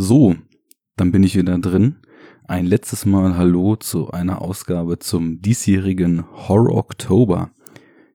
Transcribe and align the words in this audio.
So, 0.00 0.36
dann 0.94 1.10
bin 1.10 1.24
ich 1.24 1.34
wieder 1.34 1.58
drin. 1.58 1.96
Ein 2.46 2.66
letztes 2.66 3.04
Mal 3.04 3.36
Hallo 3.36 3.74
zu 3.74 4.12
einer 4.12 4.40
Ausgabe 4.40 5.00
zum 5.00 5.42
diesjährigen 5.42 6.24
Horror 6.30 6.76
Oktober. 6.76 7.50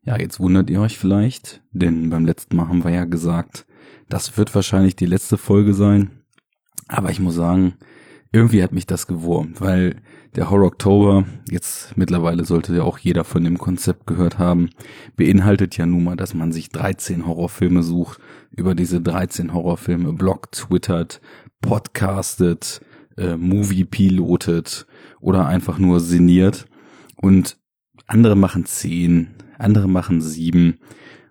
Ja, 0.02 0.18
jetzt 0.18 0.40
wundert 0.40 0.70
ihr 0.70 0.80
euch 0.80 0.98
vielleicht, 0.98 1.62
denn 1.74 2.10
beim 2.10 2.26
letzten 2.26 2.56
Mal 2.56 2.70
haben 2.70 2.86
wir 2.86 2.92
ja 2.92 3.04
gesagt, 3.04 3.66
das 4.08 4.38
wird 4.38 4.56
wahrscheinlich 4.56 4.96
die 4.96 5.06
letzte 5.06 5.38
Folge 5.38 5.74
sein. 5.74 6.24
Aber 6.88 7.10
ich 7.10 7.20
muss 7.20 7.36
sagen, 7.36 7.74
irgendwie 8.32 8.64
hat 8.64 8.72
mich 8.72 8.88
das 8.88 9.06
gewurmt, 9.06 9.60
weil 9.60 10.02
der 10.36 10.50
Horror 10.50 10.68
Oktober, 10.68 11.26
jetzt 11.52 11.96
mittlerweile 11.96 12.46
sollte 12.46 12.76
ja 12.76 12.82
auch 12.82 12.98
jeder 12.98 13.24
von 13.24 13.44
dem 13.44 13.60
Konzept 13.60 14.08
gehört 14.08 14.40
haben, 14.40 14.72
beinhaltet 15.16 15.78
ja 15.78 15.86
nun 15.86 16.04
mal, 16.04 16.16
dass 16.16 16.34
man 16.34 16.52
sich 16.52 16.70
13 16.70 17.28
Horrorfilme 17.28 17.84
sucht, 17.84 18.20
über 18.50 18.74
diese 18.74 19.02
13 19.02 19.54
Horrorfilme 19.54 20.14
bloggt, 20.14 20.56
twittert, 20.56 21.22
podcastet, 21.64 22.82
äh, 23.18 23.36
Movie 23.36 23.86
pilotet 23.86 24.86
oder 25.20 25.48
einfach 25.48 25.80
nur 25.80 26.00
sinniert. 26.00 26.68
Und 27.16 27.58
andere 28.06 28.36
machen 28.36 28.66
10, 28.66 29.30
andere 29.58 29.88
machen 29.88 30.22
7. 30.22 30.78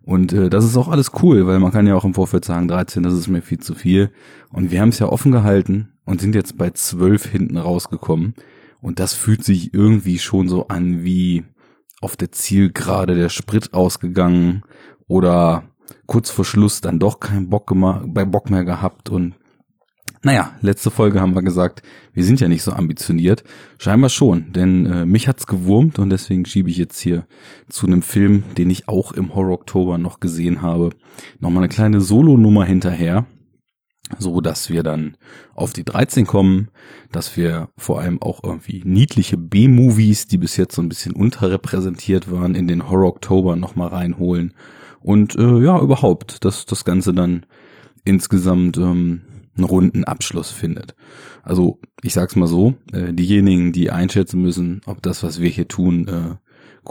Und 0.03 0.33
äh, 0.33 0.51
das 0.51 0.65
ist 0.65 0.77
auch 0.77 0.89
alles 0.89 1.13
cool, 1.23 1.47
weil 1.47 1.61
man 1.61 1.71
kann 1.71 1.87
ja 1.87 1.95
auch 1.95 2.05
im 2.05 2.15
Vorfeld 2.15 2.45
sagen, 2.45 2.67
13, 2.67 3.05
das 3.05 3.13
ist 3.13 3.29
mir 3.29 3.43
viel 3.43 3.61
zu 3.61 3.75
viel. 3.75 4.11
Und 4.51 4.73
wir 4.73 4.81
haben 4.81 4.89
es 4.89 4.99
ja 4.99 5.07
offen 5.07 5.31
gehalten 5.31 5.93
und 6.05 6.21
sind 6.21 6.35
jetzt 6.35 6.59
bei 6.59 6.71
12 6.71 7.27
hinten 7.27 7.57
rausgekommen. 7.57 8.35
Und 8.81 8.99
das 8.99 9.15
fühlt 9.15 9.45
sich 9.45 9.73
irgendwie 9.73 10.19
schon 10.19 10.49
so 10.49 10.67
an 10.67 11.05
wie 11.05 11.45
auf 12.01 12.17
der 12.17 12.33
Zielgerade 12.33 13.15
der 13.15 13.29
Sprit 13.29 13.75
ausgegangen 13.75 14.63
oder 15.07 15.65
kurz 16.07 16.31
vor 16.31 16.45
Schluss 16.45 16.81
dann 16.81 16.99
doch 16.99 17.21
keinen 17.21 17.49
Bock, 17.49 17.69
gemacht, 17.69 18.07
bei 18.09 18.25
Bock 18.25 18.51
mehr 18.51 18.65
gehabt 18.65 19.09
und 19.11 19.35
naja, 20.25 20.53
letzte 20.61 20.91
Folge 20.91 21.21
haben 21.21 21.35
wir 21.35 21.43
gesagt, 21.43 21.83
wir 22.13 22.25
sind 22.25 22.41
ja 22.41 22.49
nicht 22.49 22.63
so 22.63 22.73
ambitioniert. 22.73 23.43
Scheinbar 23.79 24.09
schon, 24.09 24.53
denn 24.53 24.87
äh, 24.87 25.05
mich 25.05 25.27
hat's 25.27 25.47
gewurmt 25.47 25.99
und 25.99 26.11
deswegen 26.11 26.45
schiebe 26.47 26.71
ich 26.71 26.77
jetzt 26.77 27.01
hier 27.01 27.27
zu 27.69 27.87
einem 27.87 28.03
Film, 28.03 28.45
den 28.57 28.71
ich 28.71 28.89
auch 28.89 29.13
im 29.13 29.35
Horror 29.35 29.55
Oktober 29.55 29.99
noch 29.99 30.21
gesehen 30.21 30.63
habe, 30.63 30.91
nochmal 31.41 31.65
eine 31.65 31.69
kleine 31.69 32.01
Solo-Nummer 32.01 32.65
hinterher, 32.65 33.27
so 34.19 34.41
dass 34.41 34.71
wir 34.71 34.85
dann 34.85 35.17
auf 35.55 35.73
die 35.73 35.85
13 35.85 36.27
kommen, 36.27 36.69
dass 37.11 37.37
wir 37.37 37.71
vor 37.77 38.01
allem 38.01 38.23
auch 38.23 38.45
irgendwie 38.45 38.83
niedliche 38.85 39.37
B-Movies, 39.37 40.29
die 40.29 40.39
bis 40.39 40.57
jetzt 40.57 40.77
so 40.77 40.83
ein 40.83 40.89
bisschen 40.89 41.15
unterrepräsentiert 41.15 42.31
waren, 42.31 42.55
in 42.55 42.69
den 42.69 42.89
Horror 42.89 43.09
Oktober 43.09 43.57
nochmal 43.57 43.89
reinholen 43.89 44.55
und 45.01 45.35
äh, 45.37 45.59
ja, 45.59 45.81
überhaupt, 45.81 46.45
dass 46.45 46.65
das 46.65 46.85
Ganze 46.85 47.13
dann 47.13 47.45
insgesamt 48.05 48.77
ähm, 48.79 49.23
einen 49.57 49.65
runden 49.65 50.05
Abschluss 50.05 50.51
findet. 50.51 50.95
Also 51.43 51.79
ich 52.03 52.15
sag's 52.15 52.37
mal 52.37 52.47
so, 52.47 52.75
äh, 52.93 53.13
diejenigen, 53.13 53.73
die 53.73 53.91
einschätzen 53.91 54.41
müssen, 54.41 54.81
ob 54.87 55.03
das, 55.03 55.23
was 55.23 55.41
wir 55.41 55.49
hier 55.49 55.69
tun, 55.69 56.09
äh, 56.09 56.37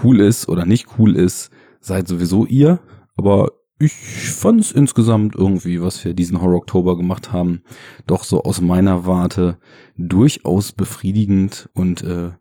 cool 0.03 0.19
ist 0.19 0.47
oder 0.47 0.65
nicht 0.65 0.87
cool 0.97 1.15
ist, 1.15 1.49
seid 1.79 2.07
sowieso 2.07 2.45
ihr. 2.45 2.79
Aber 3.15 3.51
ich 3.79 3.93
fand 3.93 4.61
es 4.61 4.71
insgesamt 4.71 5.35
irgendwie, 5.35 5.81
was 5.81 6.05
wir 6.05 6.13
diesen 6.13 6.39
Horror 6.39 6.57
Oktober 6.57 6.95
gemacht 6.95 7.31
haben, 7.31 7.63
doch 8.05 8.23
so 8.23 8.43
aus 8.43 8.61
meiner 8.61 9.05
Warte 9.05 9.57
durchaus 9.97 10.71
befriedigend 10.71 11.67
und 11.73 12.03
äh, 12.03 12.31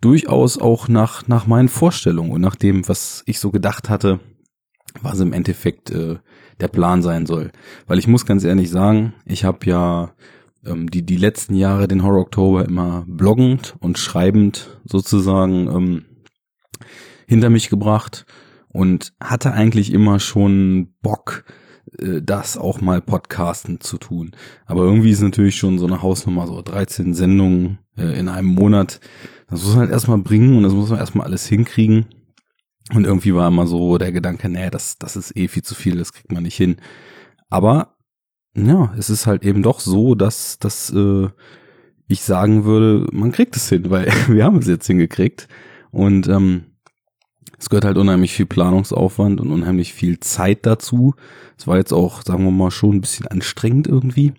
durchaus 0.00 0.58
auch 0.58 0.88
nach, 0.88 1.28
nach 1.28 1.46
meinen 1.46 1.68
Vorstellungen 1.68 2.32
und 2.32 2.40
nach 2.40 2.56
dem, 2.56 2.88
was 2.88 3.22
ich 3.26 3.40
so 3.40 3.50
gedacht 3.50 3.90
hatte, 3.90 4.20
was 5.02 5.20
im 5.20 5.34
Endeffekt 5.34 5.90
äh, 5.90 6.16
der 6.60 6.68
Plan 6.68 7.02
sein 7.02 7.26
soll. 7.26 7.50
Weil 7.86 7.98
ich 7.98 8.08
muss 8.08 8.26
ganz 8.26 8.44
ehrlich 8.44 8.70
sagen, 8.70 9.14
ich 9.24 9.44
habe 9.44 9.66
ja 9.66 10.12
ähm, 10.64 10.90
die, 10.90 11.04
die 11.04 11.16
letzten 11.16 11.54
Jahre 11.54 11.88
den 11.88 12.02
Horror 12.02 12.22
Oktober 12.22 12.64
immer 12.64 13.04
bloggend 13.06 13.76
und 13.80 13.98
schreibend 13.98 14.78
sozusagen 14.84 15.68
ähm, 15.68 16.04
hinter 17.26 17.50
mich 17.50 17.68
gebracht 17.68 18.26
und 18.68 19.12
hatte 19.20 19.52
eigentlich 19.52 19.92
immer 19.92 20.20
schon 20.20 20.94
Bock, 21.02 21.44
äh, 21.98 22.20
das 22.22 22.56
auch 22.56 22.80
mal 22.80 23.00
podcasten 23.00 23.80
zu 23.80 23.98
tun. 23.98 24.32
Aber 24.66 24.82
irgendwie 24.82 25.10
ist 25.10 25.22
natürlich 25.22 25.56
schon 25.56 25.78
so 25.78 25.86
eine 25.86 26.02
Hausnummer, 26.02 26.46
so 26.46 26.60
13 26.62 27.14
Sendungen 27.14 27.78
äh, 27.96 28.18
in 28.18 28.28
einem 28.28 28.48
Monat. 28.48 29.00
Das 29.48 29.62
muss 29.62 29.72
man 29.72 29.80
halt 29.80 29.90
erstmal 29.90 30.18
bringen 30.18 30.56
und 30.56 30.62
das 30.62 30.72
muss 30.72 30.90
man 30.90 30.98
erstmal 30.98 31.26
alles 31.26 31.46
hinkriegen. 31.46 32.06
Und 32.94 33.04
irgendwie 33.04 33.34
war 33.34 33.48
immer 33.48 33.66
so 33.66 33.98
der 33.98 34.12
Gedanke, 34.12 34.48
nee, 34.48 34.70
das, 34.70 34.98
das 34.98 35.16
ist 35.16 35.36
eh 35.36 35.48
viel 35.48 35.64
zu 35.64 35.74
viel, 35.74 35.98
das 35.98 36.12
kriegt 36.12 36.30
man 36.30 36.44
nicht 36.44 36.56
hin. 36.56 36.76
Aber 37.50 37.96
ja, 38.56 38.94
es 38.96 39.10
ist 39.10 39.26
halt 39.26 39.44
eben 39.44 39.62
doch 39.62 39.80
so, 39.80 40.14
dass, 40.14 40.58
dass 40.58 40.90
äh, 40.90 41.28
ich 42.08 42.22
sagen 42.22 42.64
würde, 42.64 43.06
man 43.12 43.32
kriegt 43.32 43.56
es 43.56 43.68
hin, 43.68 43.90
weil 43.90 44.06
wir 44.28 44.44
haben 44.44 44.58
es 44.58 44.66
jetzt 44.66 44.86
hingekriegt. 44.86 45.48
Und 45.90 46.28
ähm, 46.28 46.64
es 47.58 47.68
gehört 47.68 47.84
halt 47.84 47.96
unheimlich 47.96 48.32
viel 48.32 48.46
Planungsaufwand 48.46 49.40
und 49.40 49.50
unheimlich 49.50 49.92
viel 49.92 50.20
Zeit 50.20 50.66
dazu. 50.66 51.14
Es 51.58 51.66
war 51.66 51.78
jetzt 51.78 51.92
auch, 51.92 52.22
sagen 52.22 52.44
wir 52.44 52.50
mal, 52.50 52.70
schon 52.70 52.96
ein 52.96 53.00
bisschen 53.00 53.26
anstrengend 53.26 53.86
irgendwie. 53.86 54.34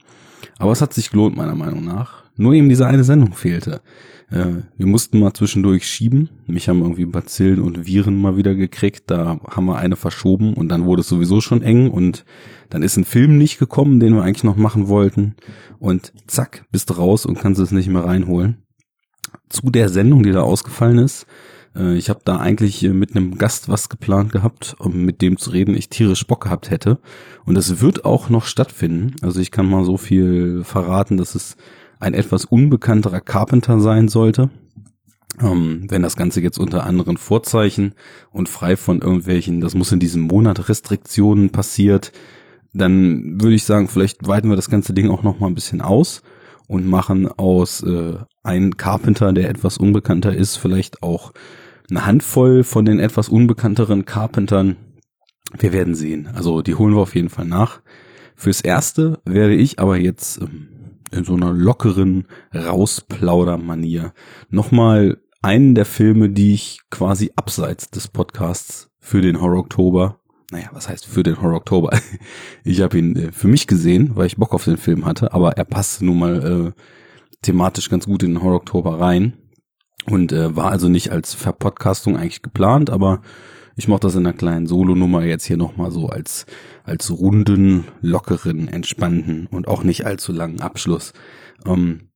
Aber 0.58 0.72
es 0.72 0.82
hat 0.82 0.94
sich 0.94 1.12
gelohnt, 1.12 1.36
meiner 1.36 1.56
Meinung 1.56 1.84
nach. 1.84 2.24
Nur 2.36 2.54
eben 2.54 2.70
diese 2.70 2.86
eine 2.86 3.04
Sendung 3.04 3.34
fehlte. 3.34 3.82
Äh, 4.30 4.64
wir 4.78 4.86
mussten 4.86 5.20
mal 5.20 5.34
zwischendurch 5.34 5.88
schieben. 5.88 6.30
Mich 6.46 6.70
haben 6.70 6.82
irgendwie 6.82 7.06
Bazillen 7.06 7.62
und 7.62 7.86
Viren 7.86 8.20
mal 8.20 8.38
wieder 8.38 8.56
gekriegt. 8.56 9.04
Da 9.08 9.40
haben 9.50 9.66
wir 9.66 9.78
eine 9.78 9.96
verschoben 9.96 10.54
und 10.54 10.70
dann 10.70 10.86
wurde 10.86 11.02
es 11.02 11.08
sowieso 11.08 11.42
schon 11.42 11.62
eng 11.62 11.90
und 11.90 12.26
dann 12.70 12.84
ist 12.84 12.98
ein 12.98 13.06
Film 13.06 13.38
nicht 13.38 13.58
gekommen, 13.60 14.00
den 14.00 14.16
wir 14.16 14.24
eigentlich 14.24 14.44
noch 14.44 14.58
machen 14.58 14.88
wollten. 14.88 15.36
Und 15.80 16.14
zack, 16.28 16.66
bist 16.72 16.90
du 16.90 16.96
raus 16.96 17.26
und 17.26 17.40
kannst 17.40 17.60
es 17.60 17.72
nicht 17.72 17.90
mehr 17.90 18.04
reinholen. 18.04 18.64
Zu 19.50 19.70
der 19.70 19.90
Sendung, 19.90 20.24
die 20.24 20.32
da 20.32 20.42
ausgefallen 20.42 20.98
ist, 20.98 21.26
ich 21.96 22.10
habe 22.10 22.22
da 22.26 22.38
eigentlich 22.38 22.84
äh, 22.84 22.90
mit 22.90 23.16
einem 23.16 23.38
Gast 23.38 23.70
was 23.70 23.90
geplant 23.90 24.32
gehabt, 24.32 24.76
um 24.80 25.04
mit 25.04 25.22
dem 25.22 25.38
zu 25.38 25.52
reden, 25.52 25.76
ich 25.76 25.90
tierisch 25.90 26.26
Bock 26.26 26.44
gehabt 26.44 26.70
hätte. 26.70 27.00
Und 27.46 27.56
das 27.56 27.82
wird 27.82 28.06
auch 28.06 28.30
noch 28.30 28.46
stattfinden. 28.46 29.16
Also 29.22 29.40
ich 29.40 29.52
kann 29.52 29.70
mal 29.70 29.86
so 29.86 29.98
viel 29.98 30.64
verraten, 30.64 31.18
dass 31.18 31.36
es 31.36 31.58
ein 32.00 32.14
etwas 32.14 32.46
unbekannterer 32.46 33.22
Carpenter 33.22 33.80
sein 33.80 34.08
sollte. 34.08 34.50
Ähm, 35.40 35.86
wenn 35.90 36.02
das 36.02 36.16
Ganze 36.16 36.42
jetzt 36.42 36.58
unter 36.58 36.86
anderen 36.86 37.18
Vorzeichen 37.18 37.94
und 38.32 38.50
frei 38.50 38.76
von 38.76 39.02
irgendwelchen, 39.02 39.62
das 39.62 39.76
muss 39.76 39.92
in 39.92 40.00
diesem 40.00 40.24
Monat 40.24 40.70
Restriktionen 40.70 41.52
passiert, 41.52 42.12
dann 42.74 43.42
würde 43.42 43.56
ich 43.56 43.66
sagen, 43.66 43.88
vielleicht 43.88 44.28
weiten 44.28 44.50
wir 44.50 44.56
das 44.56 44.70
ganze 44.70 44.94
Ding 44.94 45.10
auch 45.10 45.24
noch 45.24 45.40
mal 45.40 45.48
ein 45.48 45.56
bisschen 45.56 45.82
aus 45.82 46.22
und 46.68 46.88
machen 46.88 47.28
aus 47.28 47.82
äh, 47.84 48.16
ein 48.44 48.78
Carpenter, 48.78 49.34
der 49.34 49.50
etwas 49.50 49.78
unbekannter 49.78 50.36
ist, 50.36 50.58
vielleicht 50.58 51.04
auch 51.04 51.34
eine 51.90 52.06
Handvoll 52.06 52.64
von 52.64 52.86
den 52.86 53.00
etwas 53.00 53.30
unbekannteren 53.30 54.06
Carpentern. 54.06 54.76
Wir 55.58 55.72
werden 55.72 55.96
sehen. 55.96 56.28
Also 56.34 56.62
die 56.62 56.76
holen 56.76 56.94
wir 56.94 57.02
auf 57.02 57.16
jeden 57.16 57.30
Fall 57.30 57.46
nach. 57.46 57.82
Fürs 58.36 58.62
erste 58.62 59.20
werde 59.26 59.56
ich 59.56 59.80
aber 59.80 59.98
jetzt 59.98 60.42
ähm, 60.42 60.68
in 61.12 61.24
so 61.24 61.34
einer 61.34 61.54
lockeren 61.54 62.28
Rausplauder-Manier 62.54 64.14
nochmal 64.50 65.18
einen 65.42 65.76
der 65.76 65.86
Filme, 65.86 66.30
die 66.30 66.54
ich 66.54 66.82
quasi 66.90 67.32
abseits 67.36 67.90
des 67.90 68.10
Podcasts 68.10 68.90
für 69.00 69.22
den 69.22 69.40
Horror 69.40 69.60
Oktober, 69.60 70.20
naja, 70.52 70.70
was 70.74 70.90
heißt 70.90 71.06
für 71.06 71.24
den 71.24 71.42
Horror 71.42 71.58
Oktober? 71.58 71.98
Ich 72.64 72.82
habe 72.82 72.98
ihn 73.00 73.16
äh, 73.16 73.32
für 73.32 73.48
mich 73.48 73.66
gesehen, 73.68 74.12
weil 74.16 74.28
ich 74.28 74.38
Bock 74.38 74.54
auf 74.54 74.66
den 74.66 74.78
Film 74.78 75.06
hatte, 75.06 75.34
aber 75.34 75.58
er 75.58 75.66
passte 75.66 76.06
nun 76.06 76.20
mal 76.20 76.74
äh, 76.76 76.82
thematisch 77.42 77.90
ganz 77.90 78.06
gut 78.06 78.24
in 78.24 78.34
den 78.34 78.44
Horror 78.44 78.58
Oktober 78.58 79.00
rein 79.00 79.34
und 80.10 80.32
äh, 80.32 80.56
war 80.56 80.72
also 80.72 80.90
nicht 80.90 81.12
als 81.12 81.34
Verpodcastung 81.34 82.18
eigentlich 82.18 82.42
geplant, 82.42 82.90
aber 82.90 83.22
ich 83.76 83.88
mache 83.88 84.00
das 84.00 84.16
in 84.16 84.26
einer 84.26 84.36
kleinen 84.36 84.66
Solo-Nummer 84.66 85.24
jetzt 85.24 85.46
hier 85.46 85.58
nochmal 85.58 85.92
so 85.92 86.08
als, 86.08 86.48
als 86.84 87.12
runden, 87.12 87.86
lockeren, 88.02 88.68
entspannten 88.68 89.48
und 89.48 89.68
auch 89.68 89.84
nicht 89.84 90.06
allzu 90.06 90.32
langen 90.32 90.62
Abschluss. 90.62 91.14
Ähm, 91.66 92.10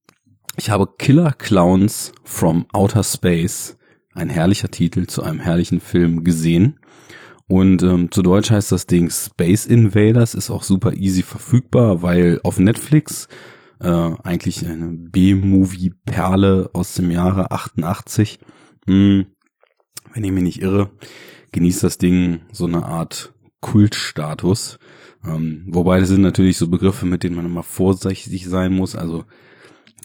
ich 0.58 0.70
habe 0.70 0.90
Killer 0.98 1.34
Clowns 1.34 2.14
from 2.24 2.66
Outer 2.74 3.04
Space, 3.04 3.78
ein 4.14 4.30
herrlicher 4.30 4.70
Titel 4.70 5.06
zu 5.06 5.24
einem 5.24 5.40
herrlichen 5.40 5.80
Film 5.80 6.24
gesehen. 6.24 6.80
Und 7.48 7.84
ähm, 7.84 8.12
zu 8.12 8.22
Deutsch 8.22 8.50
heißt 8.50 8.72
das 8.72 8.88
Ding 8.88 9.10
Space 9.10 9.66
Invaders, 9.66 10.36
ist 10.36 10.50
auch 10.50 10.64
super 10.64 10.94
easy 10.94 11.22
verfügbar, 11.22 12.02
weil 12.02 12.40
auf 12.44 12.60
Netflix 12.60 13.28
äh, 13.82 14.12
eigentlich 14.24 14.66
eine 14.66 14.88
B-Movie-Perle 14.88 16.70
aus 16.74 16.94
dem 16.94 17.12
Jahre 17.12 17.52
88, 17.52 18.40
mh, 18.86 18.94
hm, 18.94 19.26
wenn 20.14 20.24
ich 20.24 20.32
mich 20.32 20.44
nicht 20.44 20.62
irre, 20.62 20.92
genießt 21.52 21.84
das 21.84 21.98
Ding 21.98 22.42
so 22.52 22.66
eine 22.66 22.86
Art 22.86 23.34
Kultstatus. 23.62 24.80
Ähm, 25.26 25.66
wobei 25.68 26.00
das 26.00 26.10
sind 26.10 26.22
natürlich 26.22 26.58
so 26.58 26.68
Begriffe, 26.68 27.06
mit 27.06 27.24
denen 27.24 27.36
man 27.36 27.46
immer 27.46 27.64
vorsichtig 27.64 28.48
sein 28.48 28.74
muss. 28.74 28.96
Also 28.96 29.26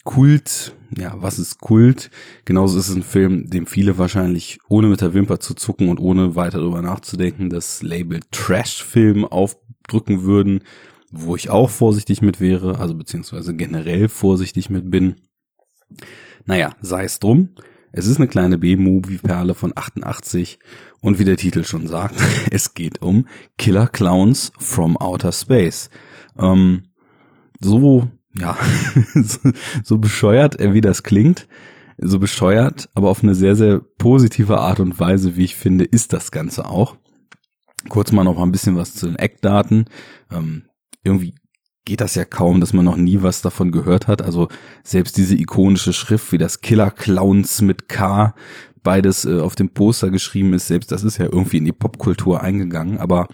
Kult, 0.05 0.76
ja, 0.96 1.14
was 1.17 1.38
ist 1.38 1.61
Kult? 1.61 2.11
Genauso 2.44 2.79
ist 2.79 2.88
es 2.88 2.94
ein 2.94 3.02
Film, 3.02 3.50
dem 3.50 3.67
viele 3.67 3.99
wahrscheinlich 3.99 4.61
ohne 4.69 4.87
mit 4.87 5.00
der 5.00 5.14
Wimper 5.14 5.40
zu 5.40 5.55
zucken 5.55 5.88
und 5.88 5.99
ohne 5.99 6.37
weiter 6.37 6.58
darüber 6.58 6.82
nachzudenken 6.82 7.50
das 7.50 7.82
Label 7.82 8.20
Trash-Film 8.31 9.25
aufdrücken 9.25 10.22
würden. 10.22 10.61
Wo 11.11 11.37
ich 11.37 11.50
auch 11.50 11.70
vorsichtig 11.70 12.23
mit 12.23 12.41
wäre, 12.41 12.79
also 12.79 12.94
beziehungsweise 12.94 13.55
generell 13.55 14.08
vorsichtig 14.08 14.70
mit 14.70 14.91
bin. 14.91 15.17
Naja, 16.44 16.75
sei 16.81 17.05
es 17.05 17.19
drum. 17.19 17.50
Es 17.93 18.06
ist 18.06 18.19
eine 18.19 18.29
kleine 18.29 18.58
B-Movie-Perle 18.58 19.55
von 19.55 19.73
88 19.75 20.58
und 21.00 21.19
wie 21.19 21.25
der 21.25 21.37
Titel 21.37 21.64
schon 21.64 21.87
sagt, 21.87 22.17
es 22.50 22.75
geht 22.75 23.00
um 23.00 23.26
Killer 23.56 23.87
Clowns 23.87 24.53
from 24.58 24.97
Outer 24.97 25.32
Space. 25.32 25.88
Ähm, 26.38 26.88
so, 27.61 28.08
ja, 28.37 28.56
so, 29.82 29.99
bescheuert, 29.99 30.58
wie 30.58 30.82
das 30.82 31.05
klingt, 31.05 31.49
so 31.97 32.19
bescheuert, 32.19 32.91
aber 32.94 33.08
auf 33.08 33.23
eine 33.23 33.35
sehr, 33.35 33.56
sehr 33.56 33.81
positive 33.99 34.58
Art 34.58 34.81
und 34.81 35.00
Weise, 35.00 35.37
wie 35.37 35.44
ich 35.44 35.56
finde, 35.56 35.85
ist 35.85 36.12
das 36.12 36.31
Ganze 36.31 36.67
auch. 36.67 36.97
Kurz 37.88 38.12
mal 38.12 38.25
noch 38.25 38.38
ein 38.38 38.53
bisschen 38.53 38.76
was 38.76 38.94
zu 38.94 39.06
den 39.06 39.17
Eckdaten. 39.17 39.88
Ähm, 40.31 40.64
irgendwie 41.06 41.35
geht 41.87 42.00
das 42.00 42.17
ja 42.17 42.25
kaum, 42.25 42.61
dass 42.61 42.73
man 42.73 42.85
noch 42.85 42.97
nie 42.97 43.23
was 43.23 43.41
davon 43.41 43.70
gehört 43.73 44.08
hat. 44.08 44.20
Also 44.20 44.49
selbst 44.82 45.17
diese 45.17 45.37
ikonische 45.37 45.93
Schrift 45.93 46.32
wie 46.32 46.38
das 46.38 46.61
Killer 46.61 46.91
Clowns 46.91 47.62
mit 47.62 47.88
K, 47.88 48.35
beides 48.82 49.25
äh, 49.25 49.41
auf 49.41 49.55
dem 49.55 49.70
Poster 49.70 50.11
geschrieben 50.11 50.53
ist, 50.53 50.67
selbst 50.67 50.93
das 50.93 51.05
ist 51.05 51.17
ja 51.19 51.26
irgendwie 51.26 51.58
in 51.58 51.64
die 51.64 51.73
Popkultur 51.73 52.43
eingegangen. 52.43 52.99
Aber 52.99 53.29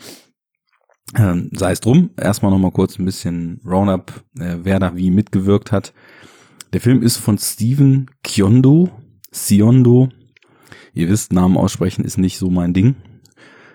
ähm, 1.17 1.51
sei 1.53 1.73
es 1.73 1.81
drum, 1.81 2.11
erstmal 2.17 2.53
noch 2.53 2.59
mal 2.59 2.71
kurz 2.71 2.99
ein 2.99 3.05
bisschen 3.05 3.61
Roundup, 3.65 4.23
äh, 4.39 4.59
wer 4.63 4.79
da 4.79 4.97
wie 4.97 5.11
mitgewirkt 5.11 5.73
hat. 5.73 5.93
Der 6.73 6.81
Film 6.81 7.03
ist 7.03 7.17
von 7.17 7.39
Steven 7.39 8.11
Kiondo, 8.23 8.91
Siondo. 9.31 10.11
Ihr 10.95 11.09
wisst, 11.09 11.33
Namen 11.33 11.57
aussprechen 11.57 12.05
ist 12.05 12.19
nicht 12.19 12.39
so 12.39 12.51
mein 12.51 12.75
Ding. 12.75 12.97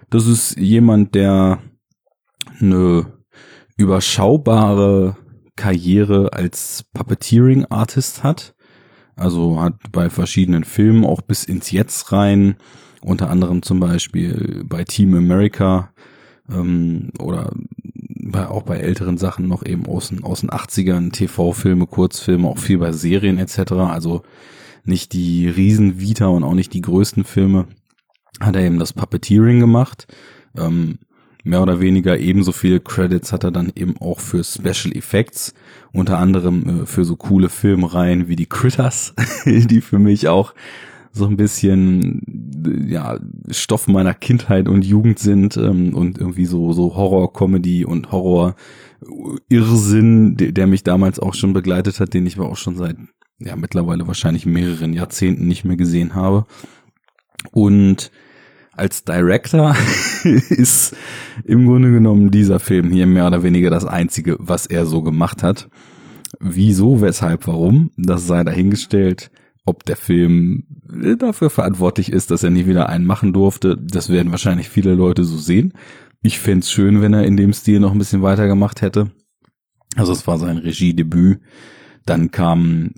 Das 0.09 0.27
ist 0.27 0.55
jemand, 0.57 1.15
der 1.15 1.59
eine 2.59 3.16
überschaubare 3.77 5.15
Karriere 5.55 6.33
als 6.33 6.85
Puppeteering 6.93 7.65
Artist 7.65 8.23
hat. 8.23 8.55
Also 9.15 9.59
hat 9.61 9.75
bei 9.91 10.09
verschiedenen 10.09 10.63
Filmen 10.63 11.03
auch 11.03 11.21
bis 11.21 11.43
ins 11.43 11.71
Jetzt 11.71 12.11
rein, 12.11 12.55
unter 13.01 13.29
anderem 13.29 13.63
zum 13.63 13.79
Beispiel 13.79 14.63
bei 14.65 14.83
Team 14.83 15.15
America 15.15 15.91
ähm, 16.49 17.11
oder 17.19 17.51
bei, 18.19 18.47
auch 18.47 18.63
bei 18.63 18.77
älteren 18.77 19.17
Sachen 19.17 19.47
noch 19.47 19.65
eben 19.65 19.87
aus 19.87 20.09
den, 20.09 20.23
aus 20.23 20.41
den 20.41 20.51
80ern, 20.51 21.11
TV-Filme, 21.11 21.87
Kurzfilme, 21.87 22.47
auch 22.47 22.59
viel 22.59 22.77
bei 22.77 22.91
Serien 22.91 23.37
etc. 23.39 23.71
Also 23.73 24.23
nicht 24.83 25.13
die 25.13 25.47
Riesen-Vita 25.47 26.27
und 26.27 26.43
auch 26.43 26.53
nicht 26.53 26.73
die 26.73 26.81
größten 26.81 27.23
Filme 27.23 27.67
hat 28.39 28.55
er 28.55 28.63
eben 28.63 28.79
das 28.79 28.93
Puppeteering 28.93 29.59
gemacht. 29.59 30.07
Ähm, 30.55 30.99
mehr 31.47 31.61
oder 31.61 31.79
weniger 31.79 32.17
ebenso 32.19 32.51
viele 32.51 32.79
Credits 32.79 33.31
hat 33.31 33.43
er 33.43 33.51
dann 33.51 33.71
eben 33.75 33.97
auch 33.99 34.19
für 34.19 34.43
Special 34.43 34.95
Effects, 34.95 35.53
unter 35.93 36.19
anderem 36.19 36.83
äh, 36.83 36.85
für 36.85 37.05
so 37.05 37.15
coole 37.15 37.49
Filmreihen 37.49 38.27
wie 38.27 38.35
die 38.35 38.45
Critters, 38.45 39.13
die 39.45 39.81
für 39.81 39.99
mich 39.99 40.27
auch 40.27 40.53
so 41.11 41.25
ein 41.25 41.37
bisschen 41.37 42.21
ja 42.87 43.19
Stoff 43.49 43.87
meiner 43.87 44.13
Kindheit 44.13 44.67
und 44.67 44.85
Jugend 44.85 45.19
sind 45.19 45.57
ähm, 45.57 45.93
und 45.95 46.19
irgendwie 46.19 46.45
so 46.45 46.73
so 46.73 46.95
Horror 46.95 47.33
Comedy 47.33 47.85
und 47.85 48.11
Horror 48.11 48.55
Irrsinn, 49.49 50.37
der, 50.37 50.51
der 50.51 50.67
mich 50.67 50.83
damals 50.83 51.19
auch 51.19 51.33
schon 51.33 51.53
begleitet 51.53 51.99
hat, 51.99 52.13
den 52.13 52.25
ich 52.25 52.37
aber 52.37 52.49
auch 52.49 52.57
schon 52.57 52.75
seit 52.75 52.97
ja 53.39 53.55
mittlerweile 53.55 54.07
wahrscheinlich 54.07 54.45
mehreren 54.45 54.93
Jahrzehnten 54.93 55.47
nicht 55.47 55.65
mehr 55.65 55.77
gesehen 55.77 56.15
habe. 56.15 56.45
Und 57.51 58.11
als 58.77 59.03
Director 59.03 59.75
ist 60.23 60.95
im 61.43 61.65
Grunde 61.65 61.91
genommen 61.91 62.31
dieser 62.31 62.59
Film 62.59 62.91
hier 62.91 63.07
mehr 63.07 63.27
oder 63.27 63.43
weniger 63.43 63.69
das 63.69 63.85
einzige, 63.85 64.37
was 64.39 64.65
er 64.65 64.85
so 64.85 65.01
gemacht 65.01 65.43
hat. 65.43 65.69
Wieso, 66.39 67.01
weshalb, 67.01 67.47
warum, 67.47 67.91
das 67.97 68.27
sei 68.27 68.43
dahingestellt 68.43 69.31
ob 69.67 69.83
der 69.83 69.97
Film 69.97 70.63
dafür 71.19 71.49
verantwortlich 71.49 72.11
ist, 72.11 72.31
dass 72.31 72.41
er 72.41 72.49
nie 72.49 72.67
wieder 72.67 72.87
einen 72.87 73.05
machen 73.05 73.33
durfte, 73.33 73.77
das 73.77 74.09
werden 74.09 74.31
wahrscheinlich 74.31 74.69
viele 74.69 74.93
Leute 74.93 75.25
so 75.25 75.37
sehen. 75.37 75.73
Ich 76.23 76.39
fände 76.39 76.61
es 76.61 76.71
schön, 76.71 77.01
wenn 77.01 77.13
er 77.13 77.25
in 77.25 77.35
dem 77.35 77.51
Stil 77.51 77.81
noch 77.81 77.91
ein 77.91 77.99
bisschen 77.99 78.21
weitergemacht 78.21 78.81
hätte. 78.81 79.11
Also 79.95 80.13
es 80.13 80.25
war 80.25 80.39
sein 80.39 80.57
Regiedebüt. 80.57 81.41
Dann 82.05 82.31
kam 82.31 82.91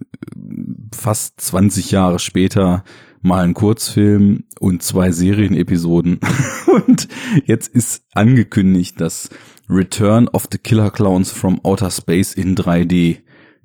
fast 0.93 1.41
20 1.41 1.89
Jahre 1.89 2.19
später 2.19 2.83
mal 3.21 3.43
ein 3.43 3.53
Kurzfilm 3.53 4.43
und 4.59 4.83
zwei 4.83 5.11
Serienepisoden. 5.11 6.19
und 6.87 7.07
jetzt 7.45 7.73
ist 7.73 8.03
angekündigt, 8.13 8.99
dass 8.99 9.29
Return 9.69 10.27
of 10.27 10.47
the 10.51 10.57
Killer 10.57 10.91
Clowns 10.91 11.31
from 11.31 11.59
Outer 11.63 11.91
Space 11.91 12.33
in 12.33 12.55
3D 12.55 13.19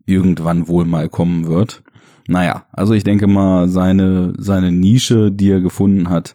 irgendwann 0.06 0.68
wohl 0.68 0.84
mal 0.84 1.08
kommen 1.08 1.46
wird. 1.46 1.82
Naja, 2.26 2.66
also 2.72 2.94
ich 2.94 3.04
denke 3.04 3.26
mal, 3.26 3.68
seine, 3.68 4.32
seine 4.38 4.72
Nische, 4.72 5.30
die 5.30 5.50
er 5.50 5.60
gefunden 5.60 6.08
hat, 6.08 6.34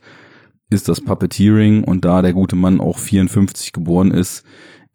ist 0.69 0.87
das 0.87 1.01
Puppeteering 1.01 1.83
und 1.83 2.05
da 2.05 2.21
der 2.21 2.33
gute 2.33 2.55
Mann 2.55 2.79
auch 2.79 2.99
54 2.99 3.73
geboren 3.73 4.11
ist, 4.11 4.43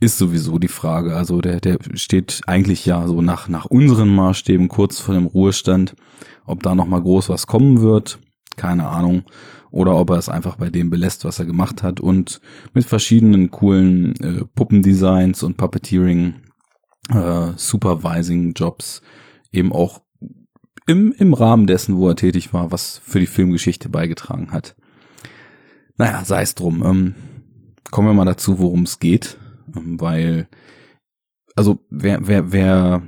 ist 0.01 0.19
sowieso 0.19 0.59
die 0.59 0.69
Frage. 0.69 1.17
Also 1.17 1.41
der, 1.41 1.61
der 1.61 1.79
steht 1.95 2.43
eigentlich 2.47 2.87
ja 2.87 3.07
so 3.09 3.23
nach, 3.23 3.49
nach 3.49 3.65
unseren 3.65 4.15
Maßstäben 4.15 4.69
kurz 4.69 5.01
vor 5.01 5.15
dem 5.15 5.27
Ruhestand. 5.27 5.95
Ob 6.47 6.63
da 6.63 6.75
nochmal 6.75 7.03
groß 7.03 7.29
was 7.29 7.47
kommen 7.47 7.81
wird, 7.81 8.19
keine 8.57 8.89
Ahnung. 8.89 9.25
Oder 9.71 9.97
ob 9.97 10.11
er 10.11 10.19
es 10.19 10.29
einfach 10.29 10.57
bei 10.57 10.71
dem 10.71 10.91
belässt, 10.91 11.25
was 11.25 11.41
er 11.41 11.47
gemacht 11.47 11.83
hat 11.83 11.99
und 11.99 12.41
mit 12.75 12.85
verschiedenen 12.85 13.51
coolen 13.51 14.15
äh, 14.21 14.45
Puppendesigns 14.55 15.43
und 15.43 15.57
Puppeteering 15.57 16.35
äh, 17.11 17.53
Supervising 17.57 18.53
Jobs 18.55 19.03
eben 19.51 19.73
auch 19.73 20.03
im, 20.87 21.13
im 21.13 21.35
Rahmen 21.35 21.67
dessen, 21.67 21.97
wo 21.97 22.09
er 22.09 22.17
tätig 22.17 22.53
war, 22.53 22.71
was 22.71 22.99
für 23.05 23.21
die 23.21 23.27
Filmgeschichte 23.27 23.89
beigetragen 23.89 24.53
hat. 24.53 24.77
Naja, 25.97 26.25
sei 26.25 26.43
es 26.43 26.55
drum. 26.55 26.85
Ähm, 26.85 27.15
kommen 27.91 28.09
wir 28.09 28.15
mal 28.15 28.25
dazu, 28.25 28.59
worum 28.59 28.83
es 28.83 28.99
geht, 28.99 29.39
ähm, 29.77 30.01
weil, 30.01 30.49
also 31.57 31.85
wer, 31.91 32.27
wer, 32.27 32.53
wer 32.53 33.03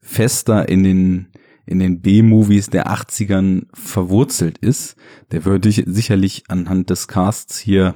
fester 0.00 0.68
in 0.68 0.82
den 0.82 1.26
in 1.70 1.78
den 1.78 2.00
B-Movies 2.00 2.68
der 2.68 2.88
80ern 2.88 3.66
verwurzelt 3.72 4.58
ist, 4.58 4.96
der 5.30 5.44
würde 5.44 5.70
sicherlich 5.70 6.44
anhand 6.48 6.90
des 6.90 7.06
Casts 7.06 7.58
hier 7.58 7.94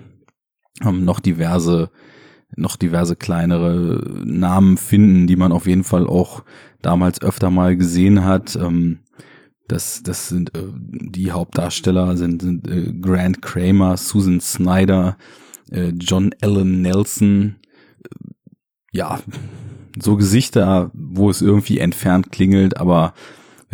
ähm, 0.83 1.05
noch 1.05 1.21
diverse 1.21 1.91
noch 2.57 2.77
diverse 2.77 3.17
kleinere 3.17 4.23
Namen 4.25 4.77
finden, 4.77 5.27
die 5.27 5.35
man 5.35 5.51
auf 5.51 5.67
jeden 5.67 5.83
Fall 5.83 6.07
auch 6.07 6.45
damals 6.83 7.21
öfter 7.21 7.51
mal 7.51 7.77
gesehen 7.77 8.25
hat. 8.25 8.55
Ähm, 8.55 9.01
das, 9.67 10.05
das 10.05 10.29
sind 10.29 10.57
äh, 10.57 10.63
die 10.73 11.33
Hauptdarsteller 11.33 12.17
sind, 12.17 12.43
sind 12.43 12.69
äh, 12.69 12.93
Grant 12.93 13.43
Kramer, 13.43 13.97
Susan 13.97 14.41
Snyder, 14.41 15.17
äh, 15.73 15.89
John 15.99 16.33
Allen 16.43 16.81
Nelson. 16.81 17.57
Äh, 18.05 18.09
ja, 18.93 19.19
so 19.99 20.17
Gesichter, 20.17 20.93
wo 20.95 21.31
es 21.31 21.43
irgendwie 21.43 21.79
entfernt 21.79 22.31
klingelt, 22.31 22.77
aber 22.77 23.15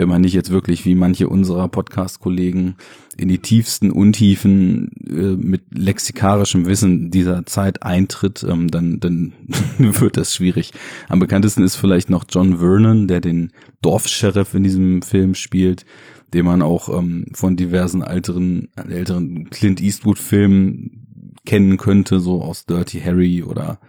wenn 0.00 0.08
man 0.08 0.22
nicht 0.22 0.32
jetzt 0.32 0.48
wirklich 0.50 0.86
wie 0.86 0.94
manche 0.94 1.28
unserer 1.28 1.68
Podcast-Kollegen 1.68 2.76
in 3.18 3.28
die 3.28 3.36
tiefsten 3.36 3.90
Untiefen 3.90 4.92
äh, 5.06 5.36
mit 5.36 5.60
lexikarischem 5.76 6.64
Wissen 6.64 7.10
dieser 7.10 7.44
Zeit 7.44 7.82
eintritt, 7.82 8.42
ähm, 8.48 8.68
dann, 8.68 8.98
dann 8.98 9.34
wird 9.78 10.16
das 10.16 10.34
schwierig. 10.34 10.72
Am 11.10 11.18
bekanntesten 11.18 11.62
ist 11.64 11.76
vielleicht 11.76 12.08
noch 12.08 12.24
John 12.30 12.60
Vernon, 12.60 13.08
der 13.08 13.20
den 13.20 13.52
Dorfsheriff 13.82 14.54
in 14.54 14.62
diesem 14.62 15.02
Film 15.02 15.34
spielt, 15.34 15.84
den 16.32 16.46
man 16.46 16.62
auch 16.62 16.88
ähm, 16.88 17.26
von 17.34 17.56
diversen 17.56 18.00
älteren, 18.00 18.70
älteren 18.76 19.50
Clint 19.50 19.82
Eastwood-Filmen 19.82 21.34
kennen 21.44 21.76
könnte, 21.76 22.20
so 22.20 22.40
aus 22.40 22.64
Dirty 22.64 23.00
Harry 23.00 23.42
oder 23.42 23.80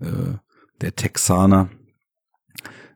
äh, 0.00 0.38
der 0.80 0.96
Texaner. 0.96 1.68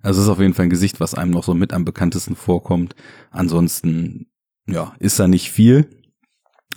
Also 0.03 0.21
es 0.21 0.27
ist 0.27 0.33
auf 0.33 0.41
jeden 0.41 0.55
Fall 0.55 0.67
ein 0.67 0.71
Gesicht, 0.71 1.01
was 1.01 1.15
einem 1.15 1.31
noch 1.31 1.45
so 1.45 1.55
mit 1.55 1.73
am 1.73 1.85
bekanntesten 1.85 2.37
vorkommt. 2.37 2.95
Ansonsten, 3.31 4.27
ja, 4.67 4.95
ist 4.99 5.19
da 5.19 5.29
nicht 5.29 5.51
viel. 5.51 5.89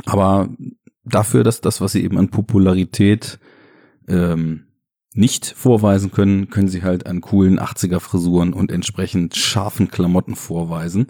Aber 0.05 0.50
dafür, 1.03 1.44
dass 1.44 1.62
das, 1.62 1.82
was 1.82 1.94
sie 1.94 2.03
eben 2.03 2.17
an 2.17 2.29
Popularität 2.29 3.39
ähm, 4.08 4.67
nicht 5.13 5.53
vorweisen 5.55 6.12
können, 6.12 6.50
können 6.50 6.67
sie 6.67 6.84
halt 6.84 7.08
an 7.08 7.22
coolen 7.22 7.60
80er 7.60 8.00
Frisuren 8.00 8.53
und 8.53 8.72
entsprechend 8.72 9.36
scharfen 9.36 9.89
Klamotten 9.89 10.36
vorweisen. 10.36 11.08